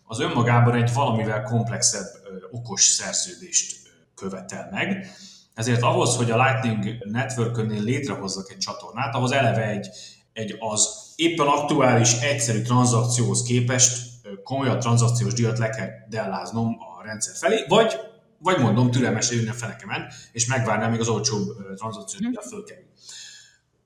[0.03, 2.20] az önmagában egy valamivel komplexebb,
[2.51, 3.75] okos szerződést
[4.15, 5.11] követel meg,
[5.53, 9.87] ezért ahhoz, hogy a Lightning Network-nél létrehozzak egy csatornát, ahhoz eleve egy,
[10.33, 14.09] egy az éppen aktuális, egyszerű tranzakcióhoz képest
[14.43, 17.99] komolyabb tranzakciós díjat le kell delláznom a rendszer felé, vagy,
[18.37, 22.85] vagy mondom, türelmesen jönni a fenekemen, és megvárni, amíg az olcsóbb tranzakciós díjat fölkerül.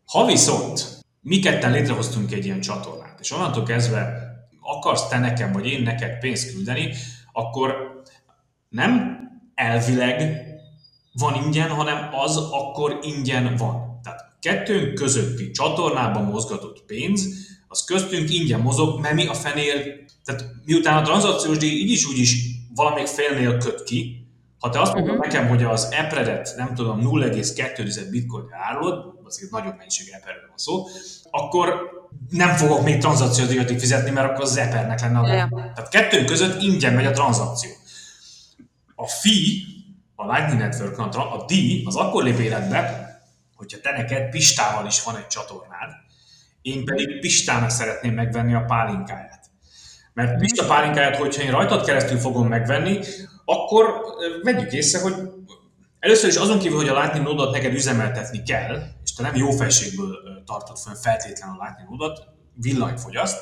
[0.06, 5.66] Ha viszont mi ketten létrehoztunk egy ilyen csatornát, és onnantól kezdve akarsz te nekem, vagy
[5.66, 6.94] én neked pénzt küldeni,
[7.32, 7.95] akkor
[8.76, 9.20] nem
[9.56, 10.44] elvileg
[11.14, 14.00] van ingyen, hanem az akkor ingyen van.
[14.04, 17.28] Tehát kettőnk közötti csatornában mozgatott pénz,
[17.68, 19.84] az köztünk ingyen mozog, mert mi a fenél,
[20.24, 22.36] tehát miután a tranzakciós díj így is úgy is
[22.76, 24.28] valamelyik félnél köt ki,
[24.60, 25.26] ha te azt mondod uh-huh.
[25.26, 30.86] nekem, hogy az epredet, nem tudom, 0,2 bitcoin árulod, azért nagyobb mennyiség eperről van szó,
[31.32, 31.74] akkor
[32.30, 35.50] nem fogok még tranzakciós díjat fizetni, mert akkor az epernek lenne a yeah.
[35.50, 37.72] Tehát kettőnk között ingyen megy a tranzakció.
[38.96, 39.74] A fee,
[40.16, 43.06] a Lightning Network a díj az akkor lép életbe,
[43.56, 45.92] hogyha te neked Pistával is van egy csatornád,
[46.62, 49.46] én pedig Pistának szeretném megvenni a pálinkáját.
[50.14, 53.00] Mert Pista pálinkáját, hogyha én rajtad keresztül fogom megvenni,
[53.46, 54.02] akkor
[54.44, 55.14] vegyük észre, hogy
[56.00, 59.52] először is azon kívül, hogy a Lightning Node-ot neked üzemeltetni kell, és te nem jó
[59.52, 63.38] felségből tartod fel feltétlenül a Lightning Node-ot, villanyt fogyaszt,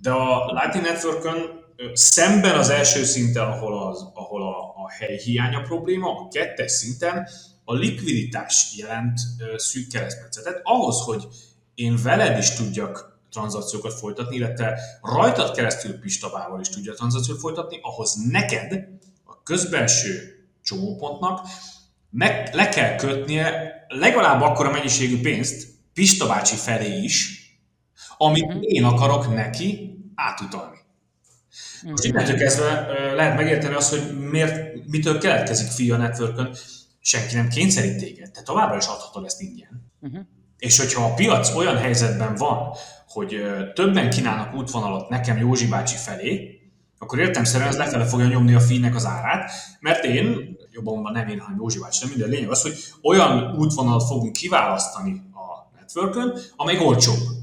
[0.00, 1.60] de a Lightning Network-ön
[1.92, 7.28] szemben az első szinten, ahol, az, ahol a, a hely hiánya probléma, a kettes szinten
[7.64, 9.20] a likviditás jelent
[9.56, 10.60] szűk keresztmetszetet.
[10.62, 11.26] Ahhoz, hogy
[11.74, 18.14] én veled is tudjak tranzakciókat folytatni, illetve rajtad keresztül Pistabával is tudja tranzakciót folytatni, ahhoz
[18.30, 18.72] neked
[19.24, 21.46] a közbenső csomópontnak
[22.10, 27.40] meg, le kell kötnie legalább akkora mennyiségű pénzt Pista bácsi felé is,
[28.16, 28.62] amit uh-huh.
[28.64, 30.71] én akarok neki átutalni.
[31.84, 36.58] Most innentől kezdve lehet megérteni azt, hogy miért, mitől keletkezik FIA network
[37.00, 39.90] senki nem kényszerít téged, te továbbra is adhatod ezt ingyen.
[40.00, 40.20] Uh-huh.
[40.58, 42.74] És hogyha a piac olyan helyzetben van,
[43.08, 43.42] hogy
[43.74, 46.60] többen kínálnak útvonalat nekem Józsi bácsi felé,
[46.98, 51.28] akkor értemszerűen ez lefele fogja nyomni a fínek az árát, mert én, jobban van nem
[51.28, 56.38] én, hanem Józsi bácsi, nem minden lényeg az, hogy olyan útvonalat fogunk kiválasztani a networkön,
[56.56, 57.41] amely olcsóbb.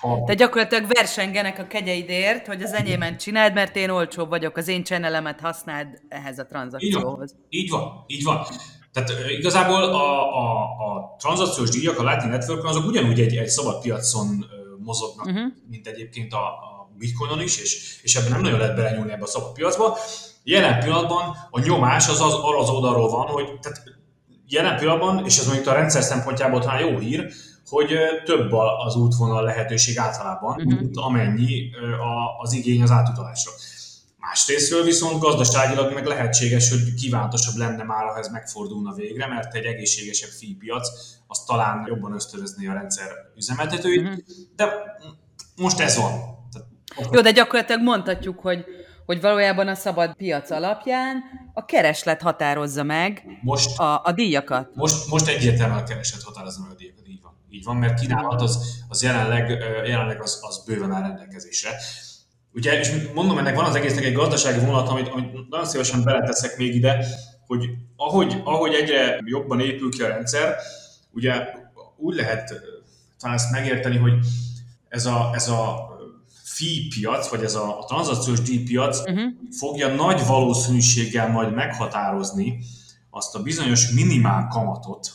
[0.00, 0.24] Ha...
[0.26, 4.84] Te gyakorlatilag versengenek a kegyeidért, hogy az enyémet csináld, mert én olcsóbb vagyok, az én
[4.84, 7.34] channelemet használd ehhez a tranzakcióhoz.
[7.48, 8.04] Így van, így van.
[8.06, 8.46] Így van.
[8.92, 13.82] Tehát igazából a, a, a tranzakciós díjak a Lightning network azok ugyanúgy egy, egy szabad
[13.82, 14.44] piacon
[14.78, 15.52] mozognak, uh-huh.
[15.68, 19.26] mint egyébként a, a Bitcoinon is, és, és ebben nem nagyon lehet belenyúlni ebbe a
[19.26, 19.98] szabad piacba.
[20.42, 23.82] Jelen pillanatban a nyomás az az, arra az oldalról van, hogy tehát
[24.46, 27.32] jelen pillanatban, és ez mondjuk a rendszer szempontjából talán jó hír,
[27.70, 28.52] hogy több
[28.86, 30.80] az útvonal lehetőség általában, uh-huh.
[30.80, 31.70] mint amennyi
[32.42, 33.52] az igény az átutalásra.
[34.18, 39.64] Másrésztről viszont gazdaságilag meg lehetséges, hogy kívánatosabb lenne már, ha ez megfordulna végre, mert egy
[39.64, 40.88] egészségesebb piac
[41.26, 44.18] az talán jobban ösztönözni a rendszer üzemeltetőit, uh-huh.
[44.56, 44.72] de
[45.56, 46.38] most ez van.
[47.12, 48.64] Jó, de gyakorlatilag mondhatjuk, hogy
[49.10, 51.22] hogy valójában a szabad piac alapján
[51.54, 54.70] a kereslet határozza meg most, a, a díjakat.
[54.74, 56.99] Most, most egyértelműen a kereslet határozza meg a díjakat,
[57.50, 57.76] így van.
[57.76, 59.48] Mert kínálat az, az jelenleg,
[59.86, 61.70] jelenleg az, az bőven áll rendelkezésre.
[62.52, 66.56] Ugye, és mondom, ennek van az egésznek egy gazdasági vonalat, amit, amit nagyon szívesen beleteszek
[66.56, 67.06] még ide,
[67.46, 70.56] hogy ahogy, ahogy egyre jobban épül ki a rendszer,
[71.12, 71.46] ugye
[71.96, 72.54] úgy lehet
[73.18, 74.12] talán ezt megérteni, hogy
[74.88, 75.88] ez a, ez a
[76.44, 79.32] fee piac, vagy ez a, a tranzakciós díjpiac uh-huh.
[79.50, 82.58] fogja nagy valószínűséggel majd meghatározni
[83.10, 85.12] azt a bizonyos minimál kamatot,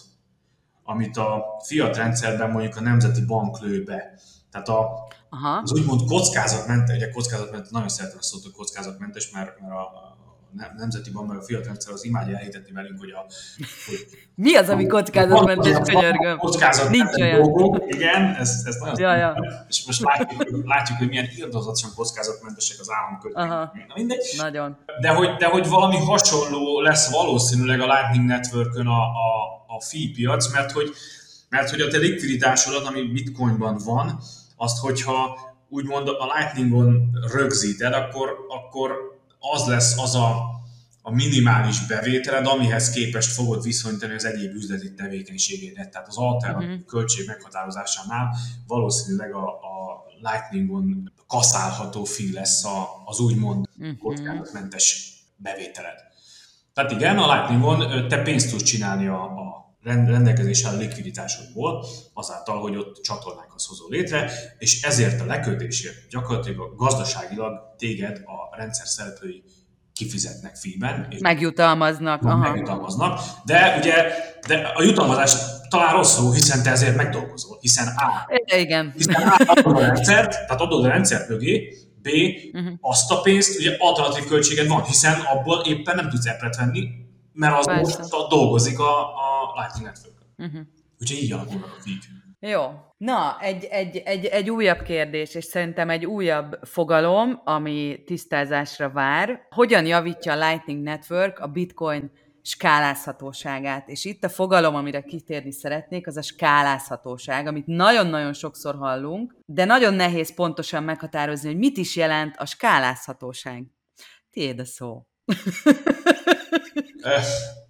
[0.88, 4.14] amit a fiat rendszerben mondjuk a Nemzeti Bank lő be.
[4.52, 5.62] Tehát a, Aha.
[5.64, 10.16] az úgymond kockázatmentes, ugye kockázatmentes, nagyon szeretem a szót, hogy kockázatmentes, mert, mert a,
[10.78, 13.26] Nemzeti Bank, a fiatal rendszer az imádja elhitetni velünk, hogy a...
[13.86, 16.38] Hogy Mi az, ami kockázatmentes, könyörgöm?
[16.38, 19.36] Kockázatmentes dolgok, igen, ez, ez nagyon ja, ja.
[19.68, 23.94] És most látjuk, látjuk, hogy milyen irdozatosan kockázatmentesek az államkötvények.
[23.96, 24.34] Mindegy.
[24.38, 24.78] Nagyon.
[25.02, 30.12] De hogy, de hogy valami hasonló lesz valószínűleg a Lightning Networkön a, a, a fee
[30.14, 30.94] piac, mert hogy,
[31.50, 34.20] mert hogy a te likviditásodat, ami bitcoinban van,
[34.56, 38.92] azt, hogyha úgymond a Lightningon rögzíted, akkor, akkor
[39.40, 40.56] az lesz az a,
[41.02, 45.92] a minimális bevételed, amihez képest fogod viszonyítani az egyéb üzleti tevékenységédet.
[45.92, 46.86] Tehát az alternatív uh-huh.
[46.86, 48.36] költség meghatározásánál
[48.68, 53.98] valószínűleg a, a Lightningon kaszálható fi lesz a, az úgymond uh-huh.
[53.98, 55.98] kockázatmentes bevételed.
[56.74, 62.78] Tehát igen, a Lightningon te pénzt tudsz csinálni a, a rendelkezésre a likviditásodból, azáltal, hogy
[62.78, 69.44] ott csatornákhoz hozol létre, és ezért a lekötésért gyakorlatilag gazdaságilag téged a rendszer szereplői
[69.94, 71.08] kifizetnek fíben.
[71.10, 72.24] És megjutalmaznak.
[72.24, 72.38] Aha.
[72.38, 73.94] Megjutalmaznak, de ugye
[74.48, 75.36] de a jutalmazás
[75.70, 78.32] talán rosszul, hiszen te ezért megdolgozol, hiszen A.
[78.58, 78.94] Igen.
[78.96, 82.08] Hiszen A adod a rendszert, tehát adod a rendszer mögé, B,
[82.54, 82.74] uh-huh.
[82.82, 86.90] azt a pénzt, ugye alternatív költséged van, hiszen abból éppen nem tudsz epret venni,
[87.34, 87.98] mert az Persze.
[87.98, 90.62] most dolgozik a, a Lightning network uh-huh.
[91.00, 92.02] Úgyhogy így alakulnak a feed.
[92.40, 92.62] Jó.
[92.98, 99.48] Na, egy, egy, egy, egy újabb kérdés, és szerintem egy újabb fogalom, ami tisztázásra vár.
[99.50, 103.90] Hogyan javítja a Lightning Network a Bitcoin skálázhatóságát?
[103.90, 109.66] És itt a fogalom, amire kitérni szeretnék, az a skálázhatóság, amit nagyon-nagyon sokszor hallunk, de
[109.66, 113.64] nagyon nehéz pontosan meghatározni, hogy mit is jelent a skálázhatóság.
[114.30, 115.06] Tiéd a szó.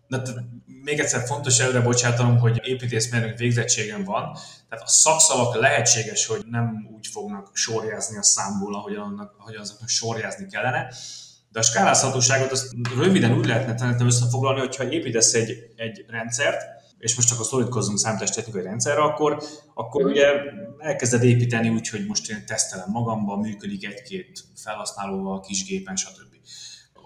[0.08, 0.22] De
[0.84, 4.38] még egyszer fontos előre bocsátanom, hogy építészmérnök végzettségem van,
[4.70, 9.90] tehát a szakszavak lehetséges, hogy nem úgy fognak sorjázni a számból, ahogy, annak, ahogy azoknak
[9.90, 10.94] sorjázni kellene,
[11.52, 16.62] de a skálázhatóságot azt röviden úgy lehetne szerintem összefoglalni, hogyha építesz egy, egy rendszert,
[16.98, 20.08] és most akkor szorítkozzunk technikai rendszerre, akkor, akkor mm.
[20.08, 20.26] ugye
[20.78, 26.36] elkezded építeni úgy, hogy most én tesztelem magamba, működik egy-két felhasználóval, kisgépen, stb.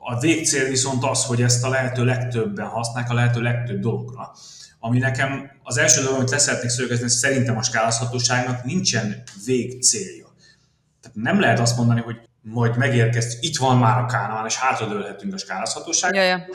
[0.02, 4.32] A végcél viszont az, hogy ezt a lehető legtöbben használják a lehető legtöbb dologra.
[4.80, 10.28] Ami nekem az első dolog, amit leszeretnék szögezni, szerintem a skálázhatóságnak nincsen végcélja.
[11.02, 15.34] Tehát nem lehet azt mondani, hogy majd megérkezt, itt van már a kánál, és hátradőlhetünk
[15.34, 16.14] a skálázhatóság.
[16.14, 16.46] Ja, ja.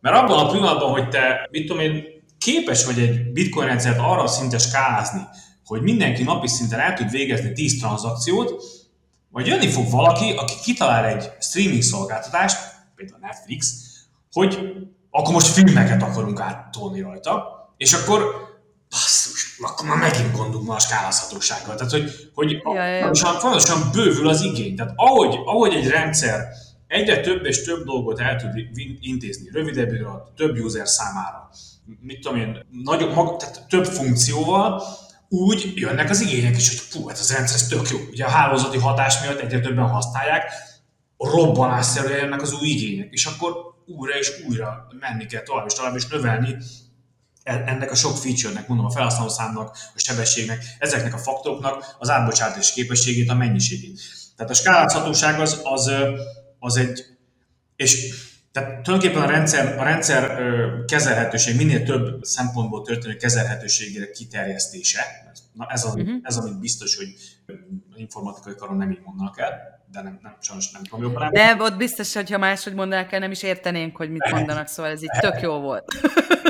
[0.00, 2.04] Mert abban a pillanatban, hogy te, mit tudom én,
[2.38, 5.20] képes vagy egy bitcoin rendszert arra szinte skálázni,
[5.64, 8.62] hogy mindenki napi szinten el tud végezni 10 tranzakciót,
[9.28, 12.71] vagy jönni fog valaki, aki kitalál egy streaming szolgáltatást,
[13.04, 13.74] például Netflix,
[14.32, 14.58] hogy
[15.10, 17.44] akkor most filmeket akarunk áttolni rajta,
[17.76, 18.50] és akkor
[18.90, 21.74] basszus, akkor már megint gondunk van a skálázhatósággal.
[21.74, 23.10] Tehát, hogy, hogy ja, ja.
[23.92, 24.76] bővül az igény.
[24.76, 26.48] Tehát ahogy, ahogy egy rendszer
[26.86, 28.50] egyre több és több dolgot el tud
[29.00, 31.48] intézni rövidebb idő alatt, több user számára,
[32.00, 34.82] mit tudom én, nagyobb, mag, tehát több funkcióval,
[35.28, 37.98] úgy jönnek az igények is, hogy fú, hát az rendszer ez tök jó.
[38.10, 40.52] Ugye a hálózati hatás miatt egyre többen használják,
[41.30, 43.52] robbanásszerűen jönnek az új igények, és akkor
[43.86, 46.56] újra és újra menni kell tovább és tovább, és növelni
[47.42, 52.72] e- ennek a sok feature-nek, mondom, a felhasználószámnak, a sebességnek, ezeknek a faktoroknak az átbocsátás
[52.72, 54.00] képességét, a mennyiségét.
[54.36, 55.90] Tehát a skálázhatóság az, az,
[56.58, 57.04] az egy,
[57.76, 58.14] és
[58.52, 60.40] tehát tulajdonképpen a rendszer, a rendszer
[60.86, 65.00] kezelhetőség, minél több szempontból történő kezelhetőségére kiterjesztése,
[65.52, 66.20] na ez, az, uh-huh.
[66.22, 67.14] ez amit biztos, hogy
[67.94, 71.32] informatikai karon nem így mondanak el, de nem, nem sajnos nem tudom jobban.
[71.32, 74.90] De ott biztos, hogy ha máshogy mondanák el, nem is értenék, hogy mit mondanak, szóval
[74.90, 75.84] ez így tök jó volt.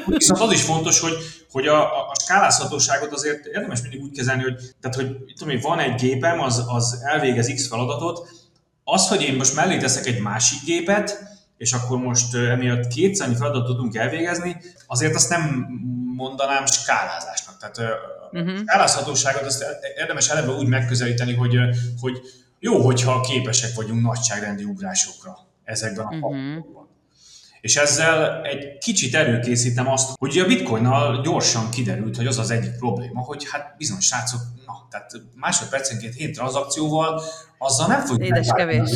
[0.07, 1.13] Viszont az is fontos, hogy,
[1.51, 5.79] hogy a, a, a skálázhatóságot azért érdemes mindig úgy kezelni, hogy, tehát, hogy tudom, van
[5.79, 8.29] egy gépem, az, az elvégez X feladatot,
[8.85, 11.23] az, hogy én most mellé teszek egy másik gépet,
[11.57, 15.67] és akkor most emiatt kétszer annyi feladatot tudunk elvégezni, azért azt nem
[16.17, 17.57] mondanám skálázásnak.
[17.59, 17.79] Tehát
[18.33, 18.55] uh-huh.
[18.55, 19.65] a skálázhatóságot azt
[19.97, 21.57] érdemes eleve úgy megközelíteni, hogy,
[22.01, 22.21] hogy
[22.65, 26.65] jó, hogyha képesek vagyunk nagyságrendi ugrásokra ezekben a uh-huh.
[27.61, 32.77] És ezzel egy kicsit előkészítem azt, hogy a bitcoinnal gyorsan kiderült, hogy az az egyik
[32.77, 37.23] probléma, hogy hát bizony srácok, na, tehát másodpercenként hét tranzakcióval
[37.59, 38.91] azzal nem fog Édes kevés.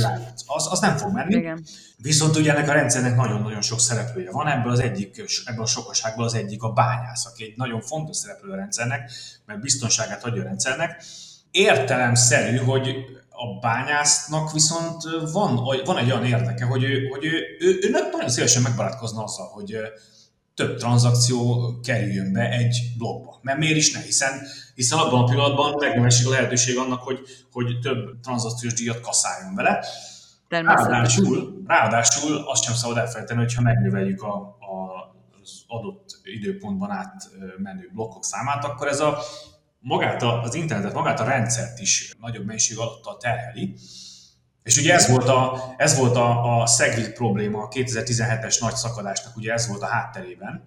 [0.47, 1.35] Az, az nem fog menni.
[1.35, 1.65] Igen.
[1.97, 6.25] Viszont ugye ennek a rendszernek nagyon-nagyon sok szereplője van, ebből az egyik, ebből a sokaságból
[6.25, 9.13] az egyik a bányász, aki egy nagyon fontos szereplő a rendszernek,
[9.47, 11.05] mert biztonságát adja a rendszernek.
[11.51, 12.95] Értelemszerű, hogy
[13.37, 18.29] a bányásznak viszont van, van egy olyan érdeke, hogy ő, hogy ő, ő, ő nagyon
[18.29, 19.77] szívesen megbarátkozna azzal, hogy
[20.55, 23.39] több tranzakció kerüljön be egy blogba.
[23.43, 24.41] Mert miért is ne, hiszen,
[24.75, 27.21] hiszen abban a pillanatban megnövesik a lehetőség annak, hogy,
[27.53, 29.85] hogy több tranzakciós díjat kaszáljon vele.
[30.49, 34.97] Ráadásul, ráadásul azt sem szabad elfelejteni, hogyha megnöveljük a, a,
[35.43, 39.19] az adott időpontban átmenő blokkok számát, akkor ez a
[39.87, 43.75] magát a, az internetet, magát a rendszert is nagyobb mennyiség alatt terheli.
[44.63, 49.37] És ugye ez volt a, ez volt a, a Segwit probléma a 2017-es nagy szakadásnak,
[49.37, 50.65] ugye ez volt a hátterében,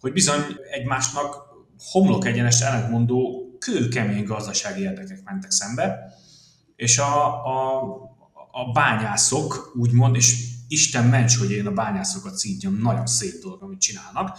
[0.00, 1.36] hogy bizony egymásnak
[1.90, 6.14] homlok egyenes ellentmondó kőkemény gazdasági érdekek mentek szembe,
[6.76, 7.82] és a, a,
[8.50, 10.34] a bányászok, úgymond, és
[10.68, 14.38] Isten ments, hogy én a bányászokat szintjén nagyon szép dolog, amit csinálnak,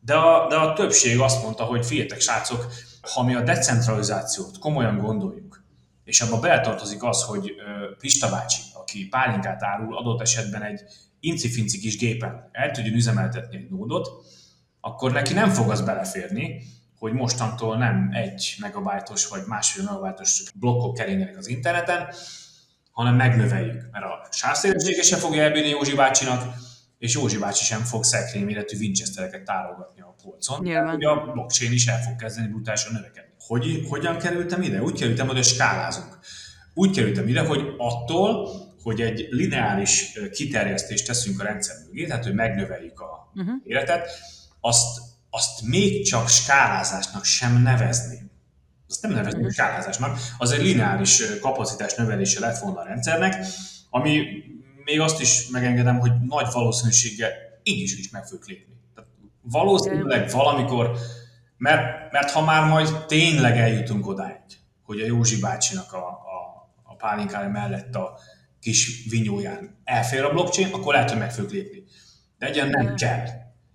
[0.00, 2.66] de a, de a többség azt mondta, hogy figyeljetek, srácok,
[3.00, 5.62] ha mi a decentralizációt komolyan gondoljuk,
[6.04, 7.54] és abba beletartozik az, hogy
[7.98, 10.80] Pista bácsi, aki pálinkát árul, adott esetben egy
[11.20, 14.08] incifinci kis gépen el tudjon üzemeltetni egy nódot,
[14.80, 16.62] akkor neki nem fog az beleférni,
[16.98, 22.08] hogy mostantól nem egy megabajtos vagy másfél megabajtos blokkok keringenek az interneten,
[22.90, 26.54] hanem megnöveljük, mert a sávszélessége sem fogja elbírni Józsi bácsinak,
[27.00, 30.60] és Józsi bácsi sem fog szekrényméretű Winchestereket tárolgatni a polcon.
[30.62, 30.94] Nyilván.
[30.94, 33.30] Ugye a blockchain is el fog kezdeni brutálisan növekedni.
[33.38, 34.82] Hogy, hogyan kerültem ide?
[34.82, 36.18] Úgy kerültem, hogy skálázunk.
[36.74, 38.48] Úgy kerültem ide, hogy attól,
[38.82, 43.54] hogy egy lineáris kiterjesztést teszünk a rendszer mögé, tehát hogy megnöveljük a uh-huh.
[43.64, 44.10] életet,
[44.60, 48.30] azt, azt még csak skálázásnak sem nevezném.
[48.88, 49.54] Azt nem nevezném uh-huh.
[49.54, 53.44] skálázásnak, az egy lineáris kapacitás növelése lett volna a rendszernek,
[53.90, 54.22] ami
[54.90, 57.30] még azt is megengedem, hogy nagy valószínűséggel
[57.62, 58.74] így is, is meg fogjuk lépni.
[58.94, 59.10] Tehát
[59.42, 60.96] valószínűleg valamikor,
[61.56, 64.40] mert, mert ha már majd tényleg eljutunk odáig,
[64.82, 68.18] hogy a Józsi bácsinak a, a, a pálinkája mellett a
[68.60, 71.82] kis vinyóján elfér a blockchain, akkor lehet, hogy meg fogjuk lépni.
[72.38, 73.26] De egyen nem kell.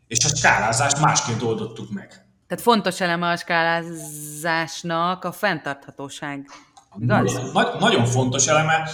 [0.08, 2.08] És a skálázást másként oldottuk meg.
[2.48, 6.50] Tehát fontos eleme a skálázásnak a fenntarthatóság.
[7.00, 7.52] Igaz?
[7.54, 8.90] Nagy, nagyon fontos eleme,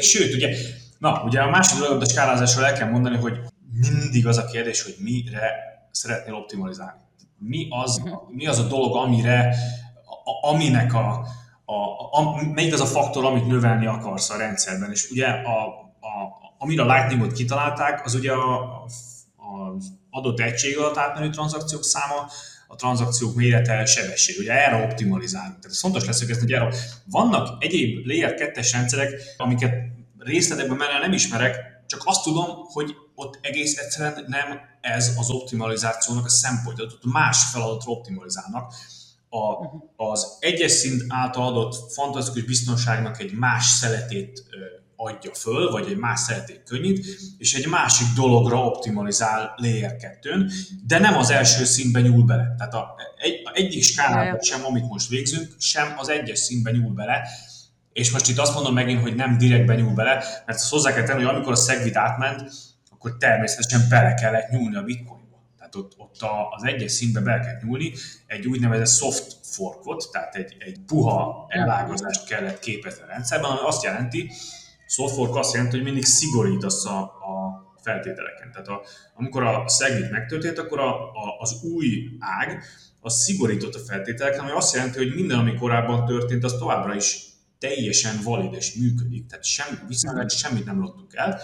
[0.00, 0.56] sőt, ugye
[0.98, 3.38] Na, ugye a második a skálázásról el kell mondani, hogy
[3.72, 5.50] mindig az a kérdés, hogy mire
[5.90, 7.00] szeretnél optimalizálni.
[7.38, 9.54] Mi az, mi az a dolog, amire,
[10.24, 11.26] a, aminek a,
[11.64, 11.74] a,
[12.18, 14.90] a, melyik az a faktor, amit növelni akarsz a rendszerben.
[14.90, 15.66] És ugye a,
[16.00, 22.28] a, amire a Lightningot kitalálták, az ugye a, az adott egység alatt átmenő tranzakciók száma,
[22.68, 24.38] a tranzakciók mérete, sebesség.
[24.38, 25.58] Ugye erre optimalizálunk.
[25.58, 29.74] Tehát ez fontos lesz, hogy erre vannak egyéb layer 2-es rendszerek, amiket
[30.26, 36.24] részletekben menni nem ismerek, csak azt tudom, hogy ott egész egyszerűen nem ez az optimalizációnak
[36.24, 38.74] a szempontja, ott más feladatra optimalizálnak.
[39.28, 39.66] A,
[40.04, 44.44] az egyes szint által adott fantasztikus biztonságnak egy más szeletét
[44.96, 47.06] adja föl, vagy egy más szeletét könnyít,
[47.38, 50.46] és egy másik dologra optimalizál layer 2
[50.86, 52.54] de nem az első színben nyúl bele.
[52.58, 56.94] Tehát a, egy, a egyik skálában sem, amit most végzünk, sem az egyes színben nyúl
[56.94, 57.28] bele,
[57.96, 60.14] és most itt azt mondom megint, hogy nem direktben nyúl bele,
[60.46, 62.50] mert azt hozzá kell tenni, hogy amikor a Segwit átment,
[62.90, 65.44] akkor természetesen bele kellett nyúlni a bitcoinba.
[65.58, 66.16] Tehát ott, ott
[66.56, 67.92] az egyes szintbe bele kell nyúlni,
[68.26, 73.82] egy úgynevezett soft forkot, tehát egy, egy puha elágazást kellett képezni a rendszerben, ami azt
[73.82, 74.30] jelenti,
[74.86, 78.50] soft fork azt jelenti, hogy mindig szigorítasz a, a feltételeken.
[78.52, 78.82] Tehát a,
[79.14, 82.62] amikor a Segwit megtörtént, akkor a, a, az új ág
[83.00, 87.25] az szigorított a feltételeken, ami azt jelenti, hogy minden, ami korábban történt, az továbbra is
[87.58, 91.40] teljesen valid és működik, tehát semmi, viszonylag semmit nem lottuk el,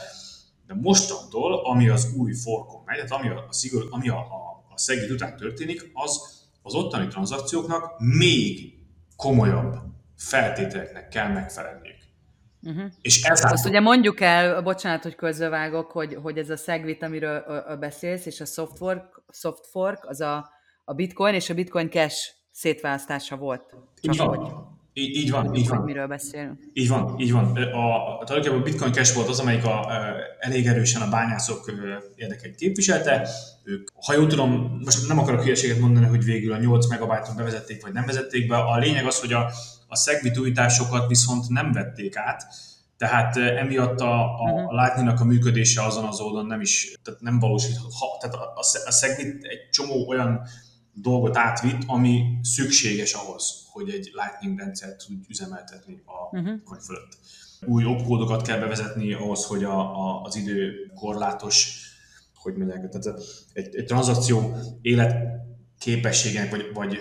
[0.67, 4.65] de mostantól, ami az új forkon megy, tehát ami a, a, szigor, ami a, a,
[4.75, 8.75] a szegít után történik, az az ottani tranzakcióknak még
[9.17, 9.75] komolyabb
[10.17, 11.97] feltételeknek kell megfelelniük.
[12.63, 12.91] Uh-huh.
[13.01, 17.45] És ez Azt ugye mondjuk el, bocsánat, hogy közbevágok, hogy, hogy ez a Segwit, amiről
[17.81, 20.51] beszélsz, és a soft fork, soft fork az a,
[20.85, 23.75] a Bitcoin és a Bitcoin Cash szétválasztása volt.
[24.01, 24.72] Így van.
[24.95, 25.83] Így, így van, így van.
[25.83, 26.61] Miről beszélünk.
[26.73, 27.57] Így van, így van.
[27.57, 31.73] A, a, tulajdonképpen a Bitcoin Cash volt az, amelyik a, a, elég erősen a bányászok
[32.17, 33.29] érdekeit képviselte.
[33.65, 37.83] Ők, ha jól tudom, most nem akarok hülyeséget mondani, hogy végül a 8 megabájtot bevezették,
[37.83, 38.57] vagy nem vezették be.
[38.57, 39.51] A lényeg az, hogy a,
[39.89, 42.43] a Segwit újításokat viszont nem vették át,
[42.97, 44.73] tehát emiatt a, a, uh-huh.
[44.73, 47.91] a Lightning-nak a működése azon az oldalon nem is, tehát nem valósíthat.
[48.21, 50.41] Tehát a, a, a Segwit egy csomó olyan
[50.95, 56.63] dolgot átvitt, ami szükséges ahhoz, hogy egy Lightning rendszert tud üzemeltetni a uh-huh.
[56.65, 57.19] coin fölött.
[57.67, 61.87] Új opkódokat kell bevezetni ahhoz, hogy a, a, az idő korlátos,
[62.35, 63.21] hogy mondják, tehát
[63.53, 66.99] egy, egy tranzakció életképességének, vagy, vagy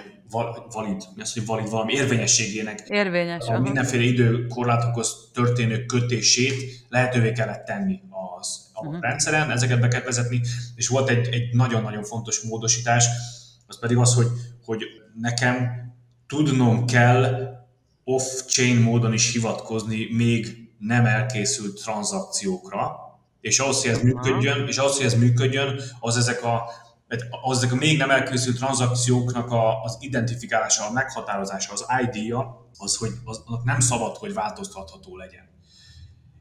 [0.71, 7.65] valid, mi az, hogy valid valami érvényességének Érvényes, a mindenféle időkorlátokhoz történő kötését lehetővé kellett
[7.65, 8.01] tenni
[8.39, 9.01] az a uh-huh.
[9.01, 10.41] rendszeren, ezeket be kell vezetni,
[10.75, 13.05] és volt egy, egy nagyon-nagyon fontos módosítás,
[13.71, 14.27] az pedig az, hogy,
[14.65, 14.83] hogy
[15.19, 15.69] nekem
[16.27, 17.49] tudnom kell
[18.03, 22.99] off-chain módon is hivatkozni még nem elkészült tranzakciókra,
[23.41, 26.63] és ahhoz, hogy ez működjön, és ahhoz, hogy ez működjön, az ezek a,
[27.41, 32.95] az ezek a még nem elkészült tranzakcióknak a, az identifikálása, a meghatározása, az ID-ja, az,
[32.95, 35.50] hogy az, nem szabad, hogy változtatható legyen.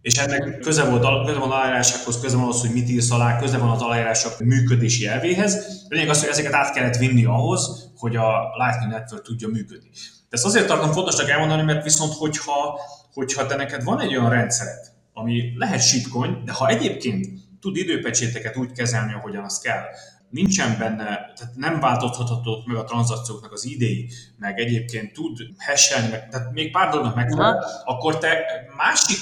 [0.03, 3.59] És ennek köze, volt, köze van aláírásokhoz, köze van az, hogy mit írsz alá, köze
[3.59, 5.85] van az aláírások működési elvéhez.
[5.89, 9.89] Lényeg az, hogy ezeket át kellett vinni ahhoz, hogy a Lightning Network tudja működni.
[10.29, 12.81] De ezt azért tartom fontosnak elmondani, mert viszont, hogyha,
[13.13, 17.27] hogyha te neked van egy olyan rendszeret, ami lehet shitcoin, de ha egyébként
[17.61, 19.83] tud időpecséteket úgy kezelni, ahogyan az kell,
[20.31, 26.29] nincsen benne, tehát nem változtatható meg a tranzakcióknak az idei, meg egyébként tud hashelni, meg,
[26.29, 28.45] tehát még pár dolognak megfelel, akkor te
[28.77, 29.19] másik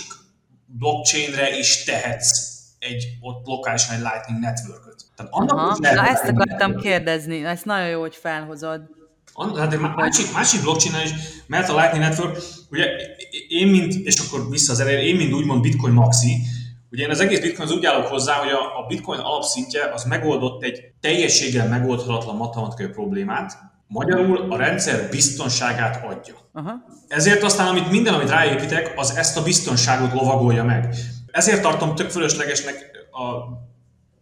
[0.69, 5.05] blockchainre is tehetsz egy ott lokálisan egy Lightning Network-öt.
[5.17, 8.81] Tehát annak Aha, na ezt akartam kérdezni, ezt nagyon jó, hogy felhozod.
[9.57, 11.11] Hát egy másik, másik blockchain is,
[11.47, 12.39] mert a Lightning Network,
[12.71, 12.85] ugye
[13.49, 16.37] én mint, és akkor vissza az elejére, én mint úgymond Bitcoin maxi,
[16.91, 20.05] ugye én az egész Bitcoin az úgy állok hozzá, hogy a, a Bitcoin alapszintje az
[20.05, 23.59] megoldott egy teljességgel megoldhatatlan matematikai problémát,
[23.89, 26.35] Magyarul a rendszer biztonságát adja.
[26.53, 26.73] Aha.
[27.09, 30.95] Ezért aztán, amit minden, amit ráépítek, az ezt a biztonságot lovagolja meg.
[31.27, 33.57] Ezért tartom tök fölöslegesnek a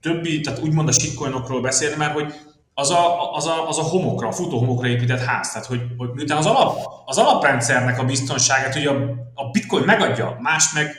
[0.00, 2.34] többi, tehát úgymond a shitcoinokról beszélni, mert hogy
[2.74, 5.48] az a, az, a, az a homokra, a futó homokra épített ház.
[5.48, 8.94] Tehát, hogy, hogy miután az, alap, az alaprendszernek a biztonságát, hogy a,
[9.34, 10.94] a bitcoin megadja, más meg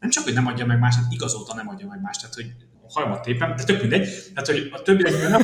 [0.00, 2.16] nem csak, hogy nem adja meg más, hát igazolta nem adja meg más.
[2.16, 2.52] Tehát, hogy
[2.92, 4.08] hajmat tépem, de tök mindegy.
[4.34, 5.42] Tehát, hogy a többi nem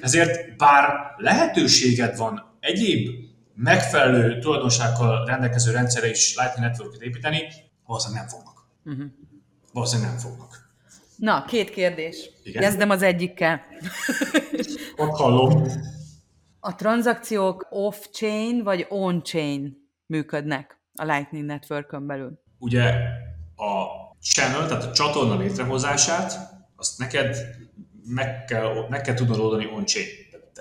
[0.00, 3.08] ezért bár lehetőséged van egyéb
[3.54, 7.42] megfelelő tulajdonsággal rendelkező rendszerre is Lightning Network-et építeni,
[7.86, 8.66] valószínűleg nem fognak.
[8.84, 9.06] Uh-huh.
[9.72, 10.70] Valószínűleg nem fognak.
[11.16, 12.30] Na, két kérdés.
[12.42, 12.62] Igen?
[12.62, 13.60] Kezdem az egyikkel.
[14.96, 15.68] Ott hallom.
[16.60, 19.76] A tranzakciók off-chain vagy on-chain
[20.06, 22.42] működnek a Lightning Network-ön belül?
[22.58, 22.82] Ugye
[23.56, 23.84] a
[24.20, 27.36] channel, tehát a csatorna létrehozását, azt neked
[28.06, 30.06] meg kell, meg kell tudnod oldani on-chain.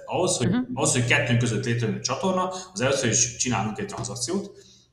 [0.06, 0.68] ahhoz, hogy, uh-huh.
[0.74, 4.52] ahhoz, hogy kettőnk között létrejön egy csatorna, az először is csinálunk egy tranzakciót,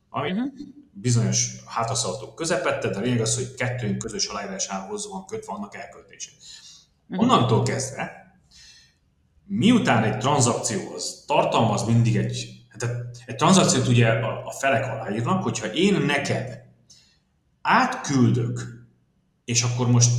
[0.09, 0.53] ami uh-huh.
[0.91, 6.31] bizonyos hátraszalatok közepette, de a lényeg az, hogy kettőnk közös aláírásához van kötve annak elköltése.
[7.09, 7.25] Uh-huh.
[7.25, 8.23] Onnantól kezdve,
[9.45, 12.97] miután egy tranzakció az tartalmaz mindig egy, tehát
[13.27, 16.63] egy tranzakciót ugye a, a felek aláírnak, hogyha én neked
[17.63, 18.85] átküldök,
[19.45, 20.11] és akkor most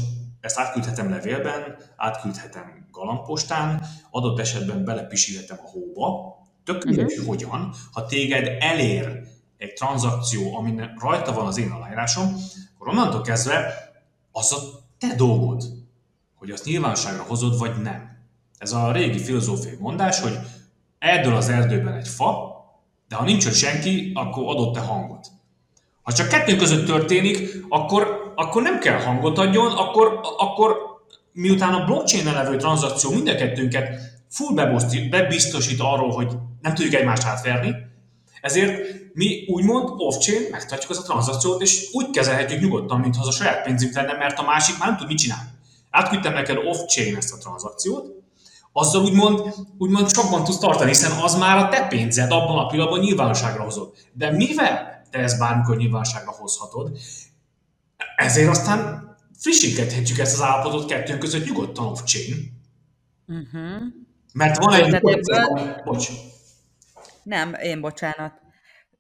[0.44, 7.28] ezt átküldhetem levélben, átküldhetem galambpostán, adott esetben belepisilhetem a hóba, tök mindegy, uh-huh.
[7.28, 9.28] hogyan, ha téged elér
[9.58, 12.36] egy tranzakció, amin rajta van az én aláírásom,
[12.76, 13.74] akkor onnantól kezdve
[14.32, 14.58] az a
[14.98, 15.64] te dolgod,
[16.36, 18.18] hogy azt nyilvánosságra hozod, vagy nem.
[18.58, 20.39] Ez a régi filozófiai mondás, hogy
[21.00, 22.54] eldől az erdőben egy fa,
[23.08, 25.28] de ha nincs ott senki, akkor adott te hangot.
[26.02, 30.76] Ha csak kettő között történik, akkor akkor nem kell hangot adjon, akkor, akkor
[31.32, 34.54] miután a blockchain levő tranzakció mind a kettőnket full
[35.10, 36.32] bebiztosít arról, hogy
[36.62, 37.76] nem tudjuk egymást átverni,
[38.42, 38.82] ezért
[39.14, 43.64] mi úgymond off-chain megtartjuk az a tranzakciót, és úgy kezelhetjük nyugodtan, mintha az a saját
[43.64, 45.50] pénzünk lenne, mert a másik már nem tud mit csinálni.
[45.90, 48.24] Átküldtem neked off-chain ezt a tranzakciót,
[48.72, 49.42] azzal úgymond,
[49.78, 53.94] úgymond sokban tudsz tartani, hiszen az már a te pénzed abban a pillanatban nyilvánosságra hozod.
[54.14, 56.98] De mivel te ezt bármikor nyilvánosságra hozhatod,
[58.16, 59.08] ezért aztán
[59.39, 62.62] frissíthetjük ezt az állapotot kettőnk között nyugodtan off-chain.
[63.28, 63.82] Uh-huh.
[64.34, 64.93] Mert van egy...
[64.93, 65.82] Ebből...
[65.84, 66.08] Bocs.
[67.24, 68.34] Nem, én bocsánat.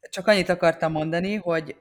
[0.09, 1.75] Csak annyit akartam mondani, hogy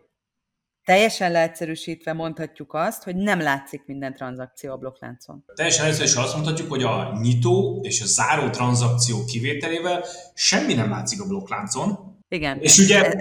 [0.85, 5.45] teljesen leegyszerűsítve mondhatjuk azt, hogy nem látszik minden tranzakció a blokkláncon.
[5.55, 10.05] Teljesen leegyszerűsítve azt mondhatjuk, hogy a nyitó és a záró tranzakció kivételével
[10.35, 12.19] semmi nem látszik a blokkláncon.
[12.29, 12.59] Igen.
[12.61, 13.13] És ugye...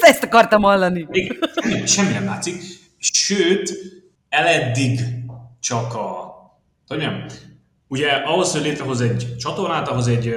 [0.00, 1.06] Ezt akartam hallani.
[1.10, 2.62] Igen, semmi, semmi nem látszik.
[3.10, 3.72] Sőt,
[4.28, 5.00] eleddig
[5.60, 6.32] csak a,
[6.86, 7.26] hogy mondjam,
[7.88, 10.34] ugye ahhoz, hogy létrehoz egy csatornát, ahhoz egy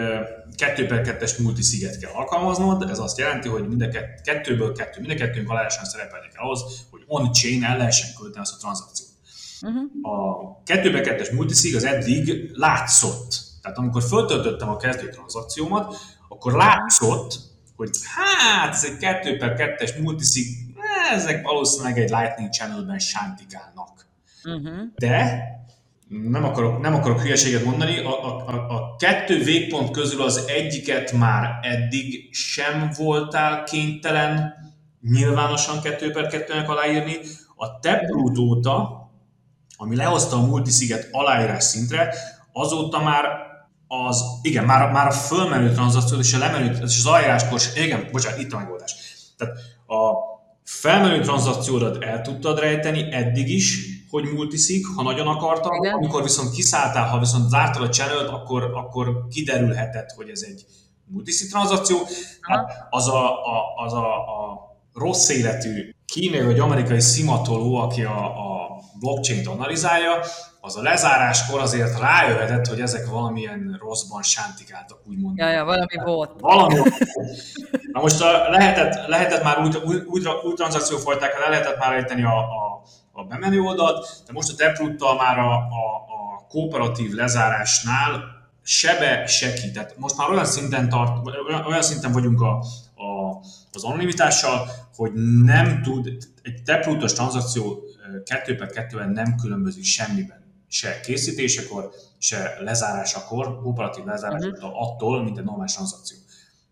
[0.56, 3.88] 2 per 2-es multisziget kell alkalmaznod, ez azt jelenti, hogy mind a
[4.24, 8.54] kettőből kettő, mind a kettőnk alárásan szerepelni kell ahhoz, hogy on-chain el lehessen költeni azt
[8.54, 9.10] a tranzakciót.
[9.62, 9.84] Uh-huh.
[10.02, 13.44] A 2 per 2-es multiszig az eddig látszott.
[13.62, 15.96] Tehát amikor föltöltöttem a kezdő tranzakciómat,
[16.30, 17.40] akkor látszott,
[17.76, 20.65] hogy hát ez egy 2 per 2-es multiszig
[21.14, 24.06] ezek valószínűleg egy Lightning Channelben sántikálnak.
[24.44, 24.82] Uh-huh.
[24.96, 25.44] De
[26.08, 31.60] nem akarok, nem akarok hülyeséget mondani, a, a, a, kettő végpont közül az egyiket már
[31.62, 34.54] eddig sem voltál kénytelen
[35.02, 37.18] nyilvánosan 2 per 2-nek aláírni.
[37.56, 39.06] A Taproot óta,
[39.78, 42.14] ami lehozta a multisziget aláírás szintre,
[42.54, 43.26] azóta már
[43.88, 48.40] az, igen, már, már a fölmenő tranzakciót és a lemenő, és az aláíráskor, igen, bocsánat,
[48.40, 48.96] itt a megoldás.
[49.38, 49.54] Tehát
[49.88, 50.34] a
[50.66, 55.94] felmenő tranzakciódat el tudtad rejteni eddig is, hogy multiszik, ha nagyon akartad, Igen.
[55.94, 60.66] amikor viszont kiszálltál, ha viszont zártad a channel akkor, akkor kiderülhetett, hogy ez egy
[61.06, 61.98] multiszik tranzakció.
[62.42, 64.60] Hát az a, a, az a, a
[64.94, 68.56] rossz életű kínai vagy amerikai szimatoló, aki a, a
[69.00, 70.20] blockchain-t analizálja,
[70.66, 75.38] az a lezáráskor azért rájöhetett, hogy ezek valamilyen rosszban sántikáltak, úgymond.
[75.38, 76.32] Ja, ja, valami volt.
[76.40, 76.76] Valami
[77.92, 82.24] Na most a, lehetett, lehetett már új, új, új, új tranzakciófajtákat, le lehetett már ejteni
[82.24, 82.82] a, a,
[83.12, 88.24] a bemenő oldalt, de most a taproot már a, a, a kooperatív lezárásnál
[88.64, 89.72] sebe se ki.
[89.72, 91.28] Tehát most már olyan szinten, tart,
[91.68, 92.52] olyan szinten vagyunk a,
[92.96, 93.40] a,
[93.72, 95.12] az anonimitással, hogy
[95.44, 96.08] nem tud,
[96.42, 97.84] egy taprootos tranzakció
[98.24, 104.82] 2 2 nem különbözik semmiben se készítésekor, se lezárásakor, operatív lezárásakor uh-huh.
[104.82, 106.18] attól, mint egy normális tranzakció.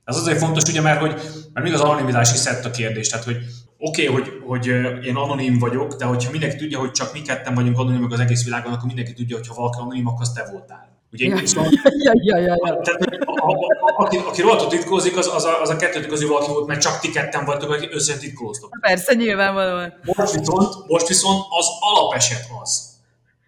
[0.03, 1.13] Ez azért fontos, ugye, mert, hogy,
[1.53, 3.37] mert még az anonimitás is szett a kérdés, tehát hogy
[3.77, 4.67] oké, okay, hogy, hogy
[5.05, 8.43] én anonim vagyok, de hogyha mindenki tudja, hogy csak mi ketten vagyunk anonimok az egész
[8.43, 10.92] világon, akkor mindenki tudja, hogy ha valaki anonim, akkor az te voltál.
[11.13, 11.71] Ugye, ja, szóval,
[12.05, 12.81] ja, ja, ja, ja.
[12.81, 16.29] Tehát, a, a, a, aki, aki rohadtul titkozik, az, az, a, az a kettő közül
[16.29, 18.77] valaki volt, mert csak ti ketten vagytok, akik össze titkolóztok.
[18.81, 19.93] Persze, nyilvánvalóan.
[20.03, 22.89] Most viszont, most viszont az alapeset az,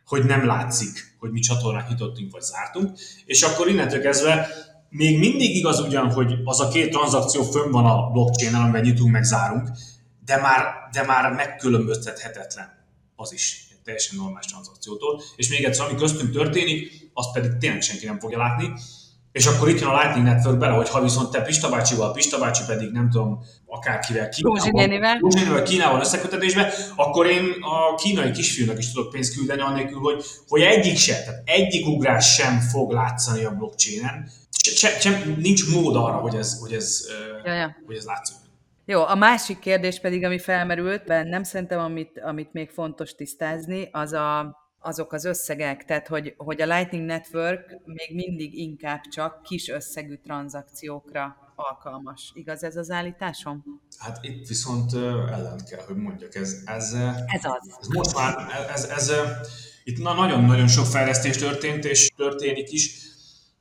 [0.05, 4.47] hogy nem látszik, hogy mi csatornát nyitottunk vagy zártunk, és akkor innentől kezdve
[4.89, 9.11] még mindig igaz ugyan, hogy az a két tranzakció fönn van a blockchain-en, amiben nyitunk
[9.11, 9.69] meg zárunk,
[10.25, 12.85] de már, de már megkülönböztethetetlen
[13.15, 15.21] az is egy teljesen normális tranzakciótól.
[15.35, 18.73] És még egyszer, ami köztünk történik, azt pedig tényleg senki nem fogja látni,
[19.31, 22.39] és akkor itt jön a Lightning Network bele, hogy ha viszont te Pista bácsival, Pista
[22.39, 29.11] bácsi pedig nem tudom, akárkivel Kínával, Kínával összekötetésbe, akkor én a kínai kisfiúnak is tudok
[29.11, 34.29] pénzt küldeni, annélkül, hogy, hogy egyik se, tehát egyik ugrás sem fog látszani a blockchainen.
[34.75, 37.05] Se, se, nincs mód arra, hogy ez, hogy ez,
[37.45, 37.75] ja, ja.
[37.85, 38.35] Hogy ez látszik.
[38.85, 44.13] Jó, a másik kérdés pedig, ami felmerült bennem, szerintem, amit, amit még fontos tisztázni, az
[44.13, 49.69] a, azok az összegek, tehát hogy, hogy a Lightning Network még mindig inkább csak kis
[49.69, 52.31] összegű tranzakciókra alkalmas.
[52.33, 53.81] Igaz ez az állításom?
[53.97, 54.93] Hát itt viszont
[55.31, 56.35] ellent kell, hogy mondjak.
[56.35, 56.93] Ez, ez,
[57.25, 57.77] ez az.
[57.81, 58.35] Ez most már,
[58.73, 59.11] ez, ez, ez
[59.83, 63.03] itt nagyon-nagyon sok fejlesztés történt, és történik is.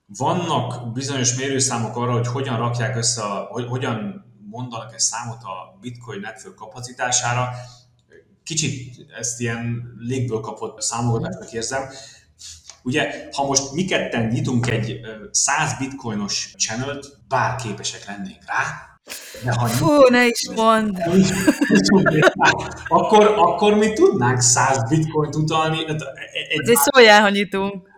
[0.07, 5.79] Vannak bizonyos mérőszámok arra, hogy hogyan rakják össze, a, hogy hogyan mondanak egy számot a
[5.81, 7.49] Bitcoin Network kapacitására
[8.45, 11.83] kicsit ezt ilyen légből kapott számogatásnak érzem.
[12.83, 18.95] Ugye, ha most mi ketten nyitunk egy 100 bitcoinos channelt, bár képesek lennénk rá,
[19.45, 20.97] de ha Fú, ne is mondd!
[22.89, 25.87] akkor, akkor mi tudnánk 100 bitcoint utalni.
[25.87, 27.89] Egy, egy szóljál, ha nyitunk.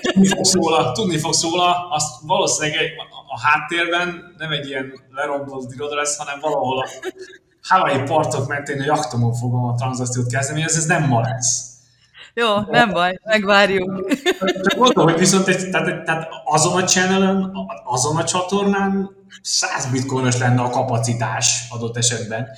[0.00, 2.90] Tudni fogsz róla, tudni fogsz róla, azt valószínűleg
[3.28, 6.88] a háttérben nem egy ilyen lerombolt iroda lesz, hanem valahol a
[7.68, 11.66] Hawaii partok mentén a jaktomon fogom a tranzakciót kezdeni, ez, ez nem ma lesz.
[12.34, 14.10] Jó, nem baj, megvárjuk.
[14.62, 17.52] Csak mondom, hogy viszont egy, tehát, tehát azon a channelen,
[17.84, 19.10] azon a csatornán
[19.42, 22.48] 100 bitcoinos lenne a kapacitás adott esetben.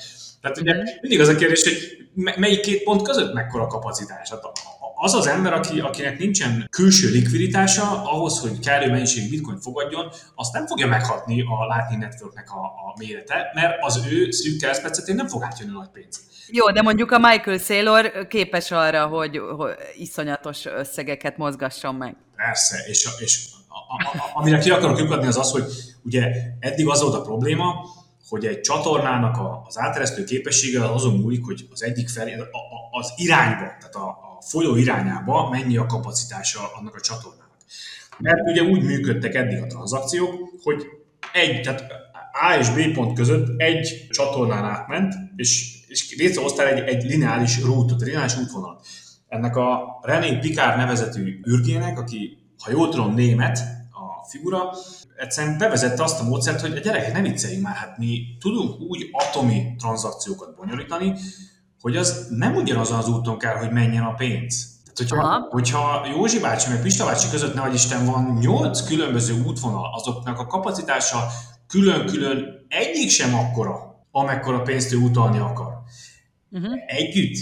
[0.40, 0.82] Tehát ugye mhm.
[1.00, 4.30] mindig az a kérdés, hogy melyik két pont között mekkora kapacitás.
[4.30, 4.40] Hát
[5.02, 10.52] az az ember, aki, akinek nincsen külső likviditása, ahhoz, hogy kellő mennyiség bitcoin fogadjon, azt
[10.52, 15.28] nem fogja meghatni a Lightning Networknek a, a mérete, mert az ő szűk keresztmetszetén nem
[15.28, 16.20] fog átjönni nagy pénz.
[16.50, 22.16] Jó, de mondjuk a Michael Saylor képes arra, hogy, hogy iszonyatos összegeket mozgasson meg.
[22.36, 25.64] Persze, és, és a, a, a, amire ki akarok lyukadni az az, hogy
[26.02, 27.74] ugye eddig az volt a probléma,
[28.28, 29.36] hogy egy csatornának
[29.66, 32.36] az áteresztő képessége azon múlik, hogy az egyik felé,
[32.90, 37.56] az irányba, tehát a, folyó irányába mennyi a kapacitása annak a csatornának.
[38.18, 40.86] Mert ugye úgy működtek eddig a tranzakciók, hogy
[41.32, 41.84] egy, tehát
[42.32, 48.00] A és B pont között egy csatornán átment, és, és létrehoztál egy, egy lineáris rútot,
[48.00, 48.86] lineáris útvonalat.
[49.28, 53.58] Ennek a René Picard nevezetű ürgének, aki, ha jól tudom, német
[53.90, 54.70] a figura,
[55.16, 59.08] egyszerűen bevezette azt a módszert, hogy a gyerekek nem vicceljünk már, hát mi tudunk úgy
[59.12, 61.14] atomi tranzakciókat bonyolítani,
[61.80, 64.78] hogy az nem ugyanazon az úton kell, hogy menjen a pénz.
[64.94, 69.90] Tehát, hogyha, hogyha Józsi bácsi meg Pista bácsi között, ne Isten, van nyolc különböző útvonal,
[69.94, 71.26] azoknak a kapacitása
[71.66, 75.78] külön-külön egyik sem akkora, amekkora pénzt ő utalni akar.
[76.50, 76.72] Uh-huh.
[76.86, 77.36] Együtt,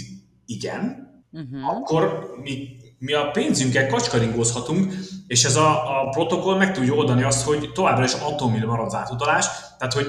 [0.45, 1.69] igen, uh-huh.
[1.69, 2.67] akkor mi,
[2.99, 4.93] mi a pénzünkkel kacskaringózhatunk,
[5.27, 8.95] és ez a, a protokoll meg tudja oldani azt, hogy továbbra is atomil marad az
[8.95, 9.45] átutalás,
[9.77, 10.05] tehát hogy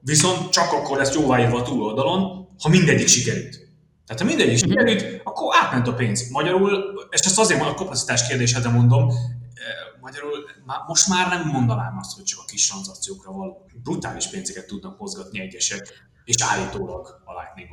[0.00, 3.61] viszont csak akkor lesz jóváírva a túloldalon, ha mindegyik sikerült.
[4.14, 6.30] Tehát ha mindegyik sikerült, akkor átment a pénz.
[6.30, 9.14] Magyarul, és ezt azért a kapacitás kérdésedre mondom, eh,
[10.00, 10.32] magyarul
[10.86, 13.66] most már nem mondanám azt, hogy csak a kis tranzakciókra való.
[13.82, 17.68] Brutális pénzeket tudnak mozgatni egyesek, és állítólag a lightning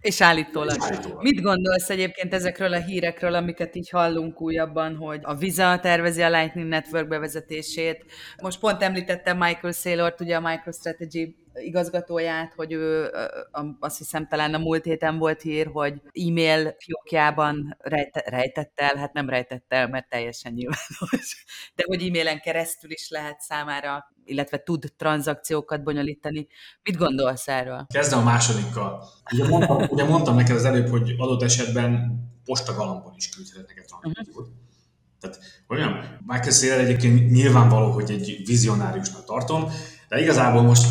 [0.00, 0.76] És állítólag.
[0.76, 1.22] És állítólag.
[1.22, 6.30] Mit gondolsz egyébként ezekről a hírekről, amiket így hallunk újabban, hogy a Visa tervezi a
[6.30, 8.04] Lightning Network bevezetését?
[8.42, 13.10] Most pont említettem Michael Saylor, ugye a MicroStrategy igazgatóját, hogy ő
[13.80, 19.12] azt hiszem talán a múlt héten volt hír, hogy e-mail fiókjában rejte, rejtett el, hát
[19.12, 21.44] nem rejtett el, mert teljesen nyilvános,
[21.76, 26.46] de hogy e-mailen keresztül is lehet számára, illetve tud tranzakciókat bonyolítani.
[26.82, 27.86] Mit gondolsz erről?
[27.94, 29.04] Kezdem a másodikkal.
[29.32, 34.36] Ugye mondtam, ugye mondtam neked az előbb, hogy adott esetben postagalambon is küldhetek neked tranzakciót.
[34.36, 34.54] Uh-huh.
[35.20, 35.38] Tehát,
[35.68, 39.70] olyan, Michael Saylor egyébként nyilvánvaló, hogy egy vizionáriusnak tartom,
[40.08, 40.86] de igazából most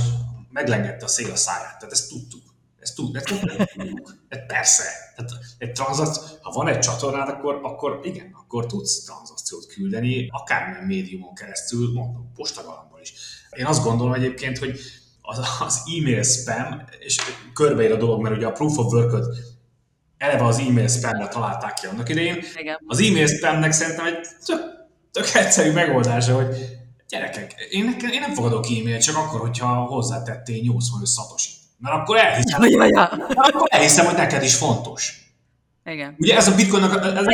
[0.59, 1.77] meglengette a szél a száját.
[1.77, 2.41] Tehát ezt tudtuk.
[2.79, 4.15] Ezt, tud, ezt tudtuk.
[4.27, 4.83] Ez persze.
[5.15, 10.83] Tehát egy tranzakció, ha van egy csatornád, akkor, akkor igen, akkor tudsz tranzakciót küldeni, akármilyen
[10.83, 13.13] médiumon keresztül, mondom, postagalambon is.
[13.51, 14.79] Én azt gondolom egyébként, hogy
[15.21, 17.17] az, az e-mail spam, és
[17.53, 19.25] körbeír a dolog, mert ugye a proof of work
[20.17, 22.43] eleve az e-mail spamre találták ki annak idején.
[22.55, 22.79] Igen.
[22.85, 24.61] Az e-mail spamnek szerintem egy tök,
[25.11, 26.78] tök egyszerű megoldása, hogy
[27.09, 31.49] gyerekek, én, én nem fogadok e-mailt csak akkor, hogyha hozzátettél 85 szatosi.
[31.77, 33.11] Mert akkor elhiszem, ja, ja.
[33.17, 35.29] Mert akkor elhiszem, hogy neked is fontos.
[35.85, 36.15] Igen.
[36.17, 37.25] Ugye ez a bitcoinnak, ez,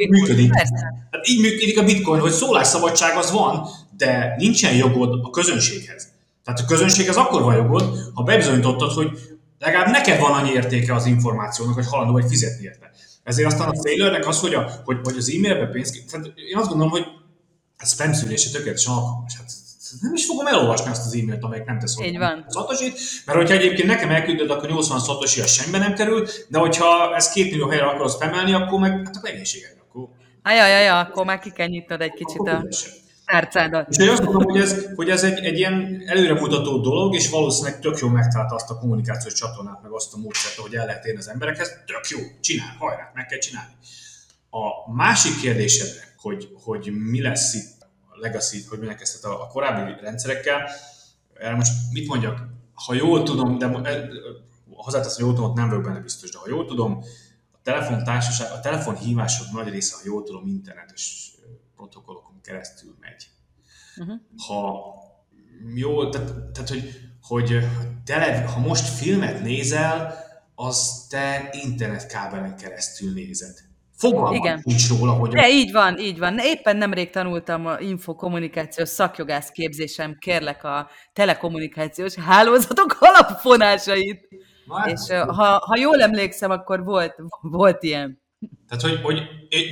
[0.00, 0.54] így működik.
[0.54, 6.08] Hát így működik a bitcoin, hogy szólásszabadság az van, de nincsen jogod a közönséghez.
[6.44, 9.10] Tehát a közönséghez akkor van jogod, ha bebizonyítottad, hogy
[9.58, 12.90] legalább neked van annyi értéke az információnak, hogy halandó vagy fizetni érte.
[13.22, 16.10] Ezért aztán a failure az, hogy, a, hogy, hogy az e-mailbe pénzt...
[16.10, 17.04] Tehát én azt gondolom, hogy
[17.78, 19.36] a spam szülése tökéletesen alkalmas.
[19.36, 19.50] Hát
[20.00, 22.44] nem is fogom elolvasni azt az e-mailt, amelyik nem tesz Így van.
[22.48, 27.14] szatosit, mert hogyha egyébként nekem elküldöd, akkor 80 szatosi az semmibe nem kerül, de hogyha
[27.14, 29.80] ez két millió helyre akarsz spamelni, akkor meg hát akkor egészségedre.
[29.88, 30.08] Akkor...
[30.42, 32.62] Ajajaj, akkor már nyitnod egy kicsit akkor a
[33.24, 33.88] tárcádat.
[33.88, 37.98] És azt mondom, hogy ez, hogy ez egy, egy ilyen előremutató dolog, és valószínűleg tök
[37.98, 41.28] jó megtalálta azt a kommunikációs csatornát, meg azt a módszert, hogy el lehet érni az
[41.28, 41.68] emberekhez.
[41.86, 43.72] Tök jó, csinál, hajrá, meg kell csinálni.
[44.50, 49.46] A másik kérdésedre, hogy, hogy mi lesz itt a legacy, hogy minek ezt a, a
[49.46, 50.70] korábbi rendszerekkel.
[51.34, 52.48] Erre most mit mondjak?
[52.72, 54.08] Ha jól tudom, de e,
[54.70, 57.02] hozzátesz, hogy jól tudom, nem vagyok benne biztos, de ha jól tudom,
[57.52, 61.32] a telefontársaság, a telefonhívások nagy része, ha jól tudom, internetes
[61.76, 63.30] protokollokon keresztül megy.
[63.96, 64.20] Uh-huh.
[64.46, 64.84] Ha
[65.74, 67.58] jó, tehát, tehát hogy, hogy
[68.04, 73.67] tele, ha most filmet nézel, az te internetkábelen keresztül nézed.
[73.98, 74.60] Fogalmam Igen.
[74.64, 75.30] nincs róla, hogy...
[75.30, 76.38] De így van, így van.
[76.38, 84.28] Éppen nemrég tanultam a infokommunikációs szakjogász képzésem, kérlek a telekommunikációs hálózatok alapfonásait.
[84.76, 88.22] Hát, és ha, ha jól emlékszem, akkor volt, volt ilyen.
[88.68, 89.22] Tehát, hogy, hogy,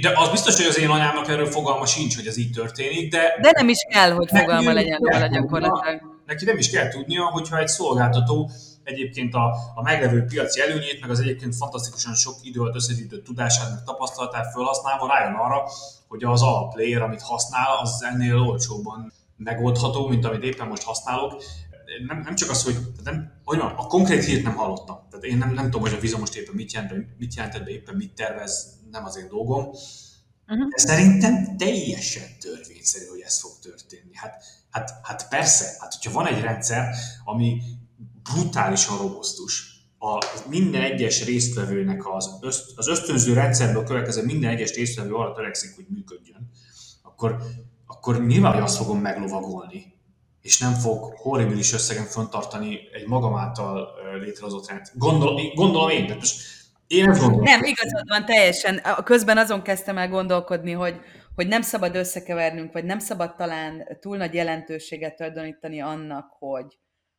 [0.00, 3.38] de az biztos, hogy az én anyámnak erről fogalma sincs, hogy ez így történik, de...
[3.40, 6.15] De nem is kell, hogy fogalma legyen róla gyakorlatilag.
[6.26, 8.50] Neki nem is kell tudnia, hogyha egy szolgáltató
[8.82, 13.70] egyébként a, a meglevő piaci előnyét, meg az egyébként fantasztikusan sok idő alatt összegyűjtött tudását,
[13.70, 15.62] meg tapasztalatát felhasználva rájön arra,
[16.08, 21.42] hogy az alapplayer, amit használ, az ennél olcsóbban megoldható, mint amit éppen most használok.
[22.06, 25.06] Nem, nem csak az, hogy, nem, hogy van, a konkrét hírt nem hallottam.
[25.10, 27.94] Tehát én nem, nem tudom, hogy a Visa most éppen mit jelent, mit jelentett éppen
[27.94, 29.70] mit tervez, nem az én dolgom.
[30.48, 30.68] Uh-huh.
[30.68, 34.14] De szerintem teljesen törvényszerű, hogy ez fog történni.
[34.14, 36.94] Hát, hát, hát persze, hát hogyha van egy rendszer,
[37.24, 37.62] ami
[38.22, 39.74] brutálisan robosztus.
[39.98, 45.74] A minden egyes résztvevőnek az, öszt, az ösztönző rendszerből következő minden egyes résztvevő arra törekszik,
[45.74, 46.50] hogy működjön,
[47.02, 47.42] akkor,
[47.86, 49.94] akkor nyilván, hogy azt fogom meglovagolni,
[50.42, 53.88] és nem fog horribilis összegen föntartani egy magam által
[54.20, 54.96] létrehozott rendszer.
[54.96, 56.55] Gondol, gondolom én, de most
[56.86, 57.42] én nem gondolom.
[57.42, 58.80] Nem, igazad van teljesen.
[59.04, 61.00] Közben azon kezdtem el gondolkodni, hogy,
[61.34, 66.78] hogy nem szabad összekevernünk, vagy nem szabad talán túl nagy jelentőséget tulajdonítani annak, hogy,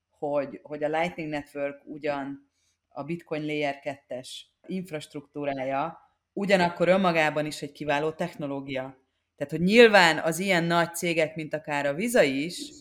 [0.10, 2.52] hogy, hogy a Lightning Network ugyan
[2.88, 4.28] a Bitcoin Layer 2-es
[4.66, 5.98] infrastruktúrája,
[6.34, 8.98] ugyanakkor önmagában is egy kiváló technológia.
[9.36, 12.72] Tehát, hogy nyilván az ilyen nagy cégek, mint akár a Visa is,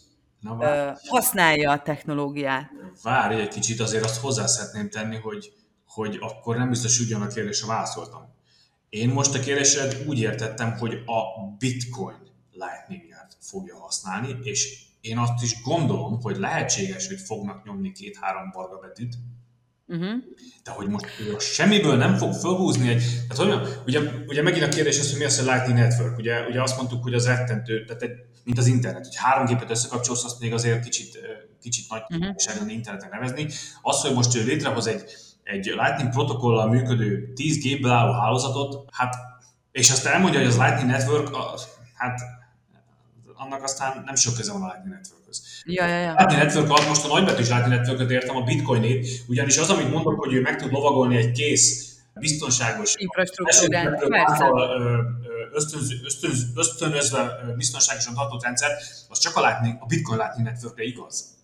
[0.41, 0.99] Na, várj.
[1.09, 2.71] használja a technológiát.
[3.03, 5.53] Várj egy kicsit, azért azt hozzá szeretném tenni, hogy,
[5.97, 8.35] hogy akkor nem biztos ugyan a kérdésre válaszoltam.
[8.89, 12.17] Én most a kérdésre úgy értettem, hogy a Bitcoin
[12.53, 13.03] lightning
[13.41, 19.15] fogja használni, és én azt is gondolom, hogy lehetséges, hogy fognak nyomni két-három barga betűt,
[19.87, 20.15] uh-huh.
[20.65, 23.03] de hogy most ő semmiből nem fog felhúzni egy...
[23.29, 26.19] Tehát olyan, ugye, ugye megint a kérdés az, hogy mi az, hogy Lightning Network.
[26.19, 28.11] Ugye, ugye azt mondtuk, hogy az rettentő, tehát egy,
[28.45, 31.19] mint az internet, hogy három gépet összekapcsolsz, azt még azért kicsit,
[31.61, 32.73] kicsit nagy uh-huh.
[32.73, 33.49] internetnek nevezni.
[33.83, 35.03] Az, hogy most ő létrehoz egy,
[35.47, 39.15] egy Lightning protokollal működő 10 gépből álló hálózatot, hát
[39.73, 42.21] és azt elmondja, hogy az Lightning Network, az, hát
[43.35, 45.43] annak aztán nem sok köze van a Lightning Networkhöz.
[45.65, 46.15] Ja, ja, ja.
[46.17, 50.19] Lightning Network alatt most a nagybetűs Lightning Network értem a bitcoinét, ugyanis az, amit mondok,
[50.19, 54.03] hogy ő meg tud lovagolni egy kész, biztonságos infrastruktúrát,
[55.53, 58.71] ösztönz, ösztönz, ösztönözve biztonságosan tartott rendszer,
[59.09, 61.36] az csak a, Lightning, a Bitcoin Lightning Networkre igaz.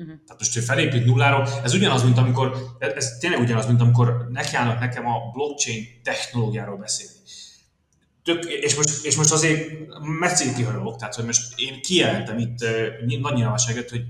[0.00, 0.14] Uh-huh.
[0.26, 4.78] Tehát most, hogy felépít nulláról, ez ugyanaz, mint amikor, ez tényleg ugyanaz, mint amikor nekiállnak
[4.78, 7.18] nekem a blockchain technológiáról beszélni.
[8.22, 9.70] Tök, és, most, és most azért
[10.18, 14.04] messzire kihajolok, tehát hogy most én kijelentem itt uh, nagy nyilvánosságot, hogy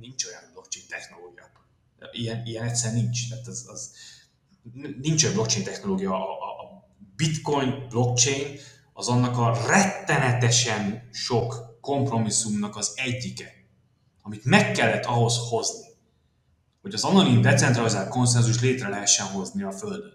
[0.00, 1.50] nincs olyan blockchain technológia.
[2.12, 3.28] Ilyen, ilyen egyszer nincs.
[3.28, 3.90] Tehát az, az,
[5.02, 6.10] nincs olyan blockchain technológia.
[6.10, 8.58] A, a, a bitcoin blockchain
[8.92, 13.63] az annak a rettenetesen sok kompromisszumnak az egyike
[14.26, 15.86] amit meg kellett ahhoz hozni,
[16.82, 20.12] hogy az anonim decentralizált konszenzus létre lehessen hozni a Földön.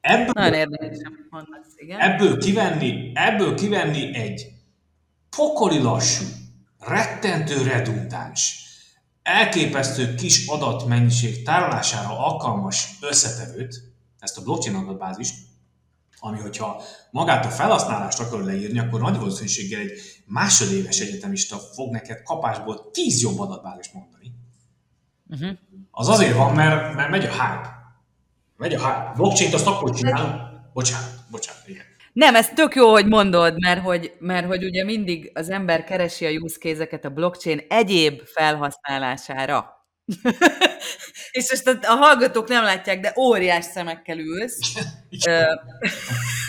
[0.00, 0.98] Ebből, Nagyon érdekes,
[1.30, 2.00] mondasz, igen.
[2.00, 4.46] Ebből kivenni, ebből kivenni egy
[5.36, 6.24] pokoli lassú,
[6.78, 8.64] rettentő redundáns,
[9.22, 13.82] elképesztő kis adatmennyiség tárolására alkalmas összetevőt,
[14.18, 15.34] ezt a blockchain adatbázist,
[16.18, 22.22] ami hogyha magát a felhasználást akar leírni, akkor nagy valószínűséggel egy másodéves egyetemista fog neked
[22.22, 24.32] kapásból tíz jobb adatbázist mondani.
[25.30, 25.58] Uh-huh.
[25.90, 27.70] Az azért van, mert, mert megy a hype.
[28.56, 29.12] Megy a hype.
[29.16, 30.40] Blockchain-t azt akkor csinálunk.
[30.72, 31.84] Bocsánat, bocsánat, igen.
[32.12, 36.26] Nem, ez tök jó, hogy mondod, mert hogy, mert hogy ugye mindig az ember keresi
[36.26, 39.86] a use case a blockchain egyéb felhasználására.
[41.30, 44.58] és most a, a hallgatók nem látják, de óriás szemekkel ülsz.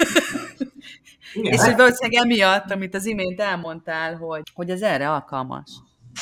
[1.38, 1.54] Igen.
[1.54, 5.72] és hogy valószínűleg emiatt, amit az imént elmondtál, hogy, hogy ez erre alkalmas.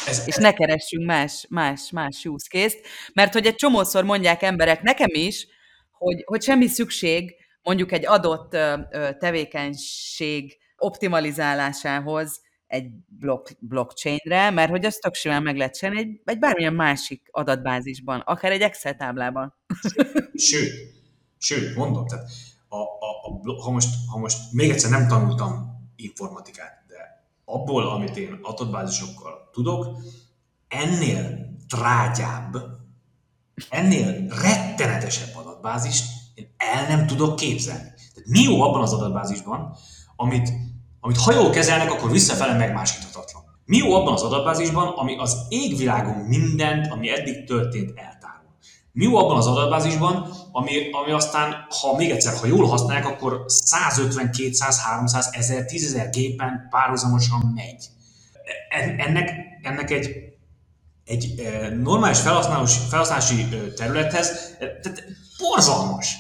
[0.08, 0.42] Ez, és ez...
[0.42, 2.78] ne keressünk más, más, más use case
[3.14, 5.48] mert hogy egy csomószor mondják emberek, nekem is,
[5.92, 8.58] hogy, hogy semmi szükség mondjuk egy adott
[9.20, 16.40] tevékenység optimalizálásához egy block, blockchainre, mert hogy azt tök simán meg lehet csinálni egy, egy
[16.40, 19.54] bármilyen másik adatbázisban, akár egy Excel táblában.
[20.34, 20.72] Sőt,
[21.38, 22.30] sőt, mondom, tehát
[22.76, 26.96] a, a, a, ha, most, ha most még egyszer nem tanultam informatikát, de
[27.46, 29.98] abból, amit én adatbázisokkal tudok,
[30.68, 32.58] ennél trágyább,
[33.70, 36.06] ennél rettenetesebb adatbázist
[36.36, 37.94] én el nem tudok képzelni.
[38.14, 39.76] Tehát mi jó abban az adatbázisban,
[40.16, 40.50] amit
[41.06, 43.44] amit ha jól kezelnek, akkor visszafele megmásíthatatlan.
[43.66, 48.15] Mi jó abban az adatbázisban, ami az égvilágon mindent, ami eddig történt, eltárol.
[48.96, 53.44] Mi jó abban az adatbázisban, ami, ami aztán, ha még egyszer, ha jól használják, akkor
[53.48, 57.86] 150, 200, 300, 1000, 10 gépen párhuzamosan megy.
[58.98, 59.32] Ennek,
[59.62, 60.08] ennek egy,
[61.06, 61.36] egy
[61.82, 65.04] normális felhasználási területhez tehát
[65.38, 66.16] borzalmas.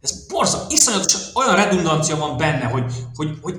[0.00, 3.58] Ez borzal, iszonyatosan olyan redundancia van benne, hogy, hogy, hogy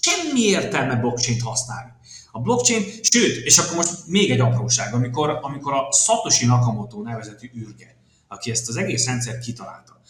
[0.00, 1.90] semmi értelme blockchain-t használni.
[2.36, 7.50] A blockchain, sőt, és akkor most még egy apróság, amikor, amikor a Satoshi Nakamoto nevezetű
[7.56, 7.96] űrge,
[8.28, 10.00] aki ezt az egész rendszert kitalálta,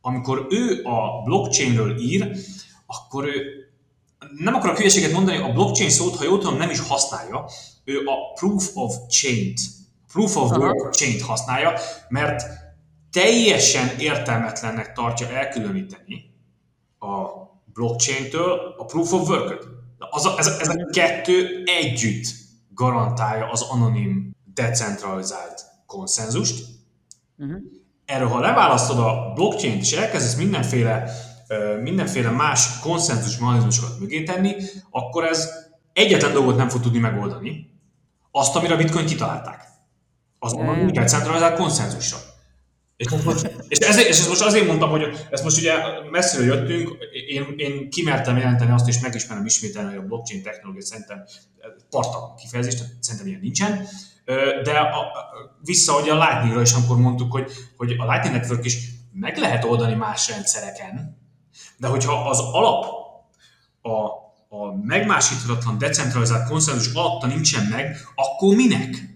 [0.00, 2.36] amikor ő a blockchainről ír,
[2.86, 3.42] akkor ő
[4.38, 7.44] nem akarok hülyeséget mondani, a blockchain szót, ha jól tudom, nem is használja,
[7.84, 9.54] ő a proof of chain
[10.12, 11.72] proof of work chain használja,
[12.08, 12.42] mert
[13.12, 16.34] teljesen értelmetlennek tartja elkülöníteni
[16.98, 17.26] a
[17.72, 19.75] blockchain-től a proof of work-öt.
[19.98, 22.26] Az a, ez, ez a kettő együtt
[22.74, 26.64] garantálja az anonim, decentralizált konszenzust.
[27.38, 27.56] Uh-huh.
[28.04, 31.10] Erről, ha leválasztod a blockchain-t, és elkezdesz mindenféle,
[31.82, 34.54] mindenféle más konszenzus mechanizmusokat mögé tenni,
[34.90, 35.50] akkor ez
[35.92, 37.70] egyetlen dolgot nem fog tudni megoldani,
[38.30, 39.68] azt, amire a bitcoin kitalálták.
[40.38, 42.18] Az anonim, decentralizált konszenzusra.
[42.96, 45.72] És, most, és, ezért, és most azért mondtam, hogy ezt most ugye
[46.10, 46.96] messziről jöttünk,
[47.28, 51.24] én, én kimertem jelenteni azt, és megismerem ismételni, hogy a blockchain technológia szerintem
[51.90, 53.86] partalan kifejezés, tehát szerintem ilyen nincsen.
[54.62, 55.06] De a,
[55.62, 58.78] vissza hogy a Lightningra is, amikor mondtuk, hogy, hogy a Lightning Network is
[59.12, 61.18] meg lehet oldani más rendszereken,
[61.76, 62.84] de hogyha az alap
[63.82, 63.90] a,
[64.56, 69.15] a megmásíthatatlan, decentralizált konszenzus alatta nincsen meg, akkor minek?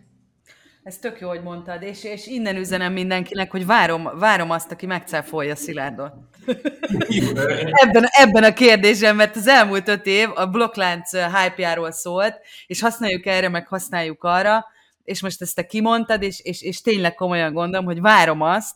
[0.91, 4.87] Ez tök jó, hogy mondtad, és, és innen üzenem mindenkinek, hogy várom, várom azt, aki
[4.87, 6.13] megcáfolja Szilárdot.
[7.83, 13.27] ebben, ebben a kérdésben, mert az elmúlt öt év a blokklánc hype szólt, és használjuk
[13.27, 14.65] erre, meg használjuk arra,
[15.05, 18.75] és most ezt te kimondtad, és, és, és tényleg komolyan gondolom, hogy várom azt,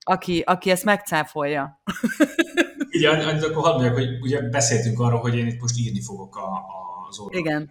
[0.00, 1.82] aki, aki ezt megcáfolja.
[2.88, 6.40] Igen, akkor hadd mondjak, hogy ugye beszéltünk arról, hogy én itt most írni fogok a,
[6.40, 7.38] a, az oldalra.
[7.38, 7.70] Igen.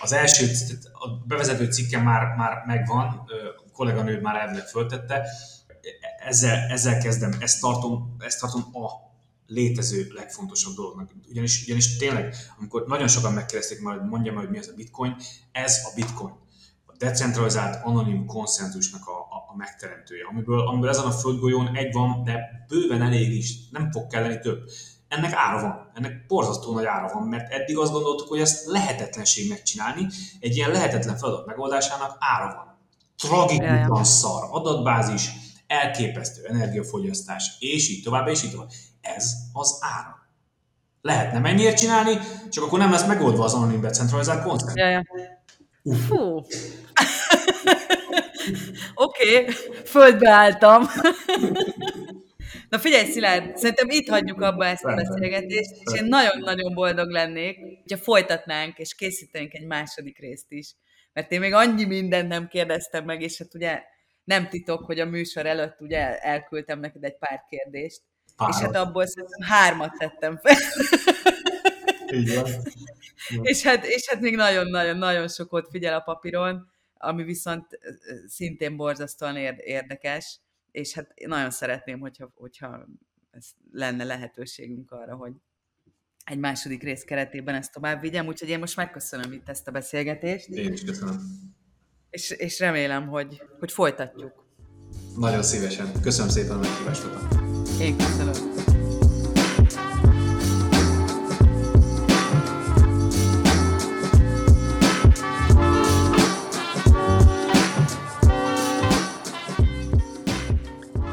[0.00, 0.50] Az első,
[0.92, 3.06] a bevezető cikke már, már megvan,
[3.66, 5.28] a kolléganő már elvileg föltette,
[6.26, 8.90] ezzel, ezzel kezdem, ezt tartom, ezt tartom a
[9.46, 11.10] létező legfontosabb dolognak.
[11.28, 15.16] Ugyanis, ugyanis tényleg, amikor nagyon sokan megkérdezték majd, mondja majd, hogy mi az a bitcoin,
[15.52, 16.34] ez a bitcoin.
[16.86, 22.24] A decentralizált, anonim konszenzusnak a, a, a megteremtője, amiből, amiből ezen a földgolyón egy van,
[22.24, 24.70] de bőven elég is, nem fog kelleni több.
[25.16, 29.48] Ennek ára van, ennek borzasztó nagy ára van, mert eddig azt gondoltuk, hogy ezt lehetetlenség
[29.48, 30.06] megcsinálni,
[30.40, 32.78] egy ilyen lehetetlen feladat megoldásának ára van.
[33.16, 35.30] Tragikusan szar adatbázis,
[35.66, 38.68] elképesztő energiafogyasztás, és így tovább, és így tovább.
[39.00, 40.28] Ez az ára.
[41.02, 42.18] Lehetne mennyire csinálni,
[42.50, 44.76] csak akkor nem lesz megoldva az anonim decentralizált koncept.
[44.76, 45.02] Ja, ja.
[46.06, 46.16] Fú.
[48.94, 49.54] Oké, okay.
[49.84, 50.86] földbe álltam.
[52.68, 57.58] Na figyelj, Szilárd, szerintem itt hagyjuk abba ezt a beszélgetést, és én nagyon-nagyon boldog lennék,
[57.82, 60.74] hogyha folytatnánk, és készítenénk egy második részt is.
[61.12, 63.82] Mert én még annyi mindent nem kérdeztem meg, és hát ugye
[64.24, 68.00] nem titok, hogy a műsor előtt ugye elküldtem neked egy pár kérdést,
[68.36, 68.54] Párat.
[68.54, 70.56] és hát abból szerintem hármat tettem fel.
[72.34, 72.50] Van.
[73.50, 77.66] és, hát, és hát még nagyon-nagyon-nagyon sokat figyel a papíron, ami viszont
[78.26, 80.40] szintén borzasztóan érdekes,
[80.76, 82.86] és hát nagyon szeretném, hogyha, hogyha
[83.30, 85.32] ez lenne lehetőségünk arra, hogy
[86.24, 90.48] egy második rész keretében ezt tovább vigyem, úgyhogy én most megköszönöm itt ezt a beszélgetést.
[90.48, 91.20] Én is köszönöm.
[92.10, 94.44] És, és remélem, hogy, hogy folytatjuk.
[95.16, 96.00] Nagyon szívesen.
[96.02, 97.34] Köszönöm szépen a meghívásokat.
[97.80, 98.55] Én köszönöm.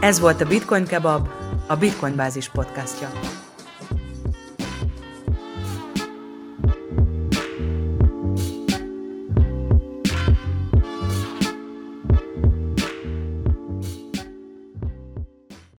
[0.04, 1.28] Ez volt a Bitcoin Kebab,
[1.68, 3.10] a Bitcoin Bázis podcastja.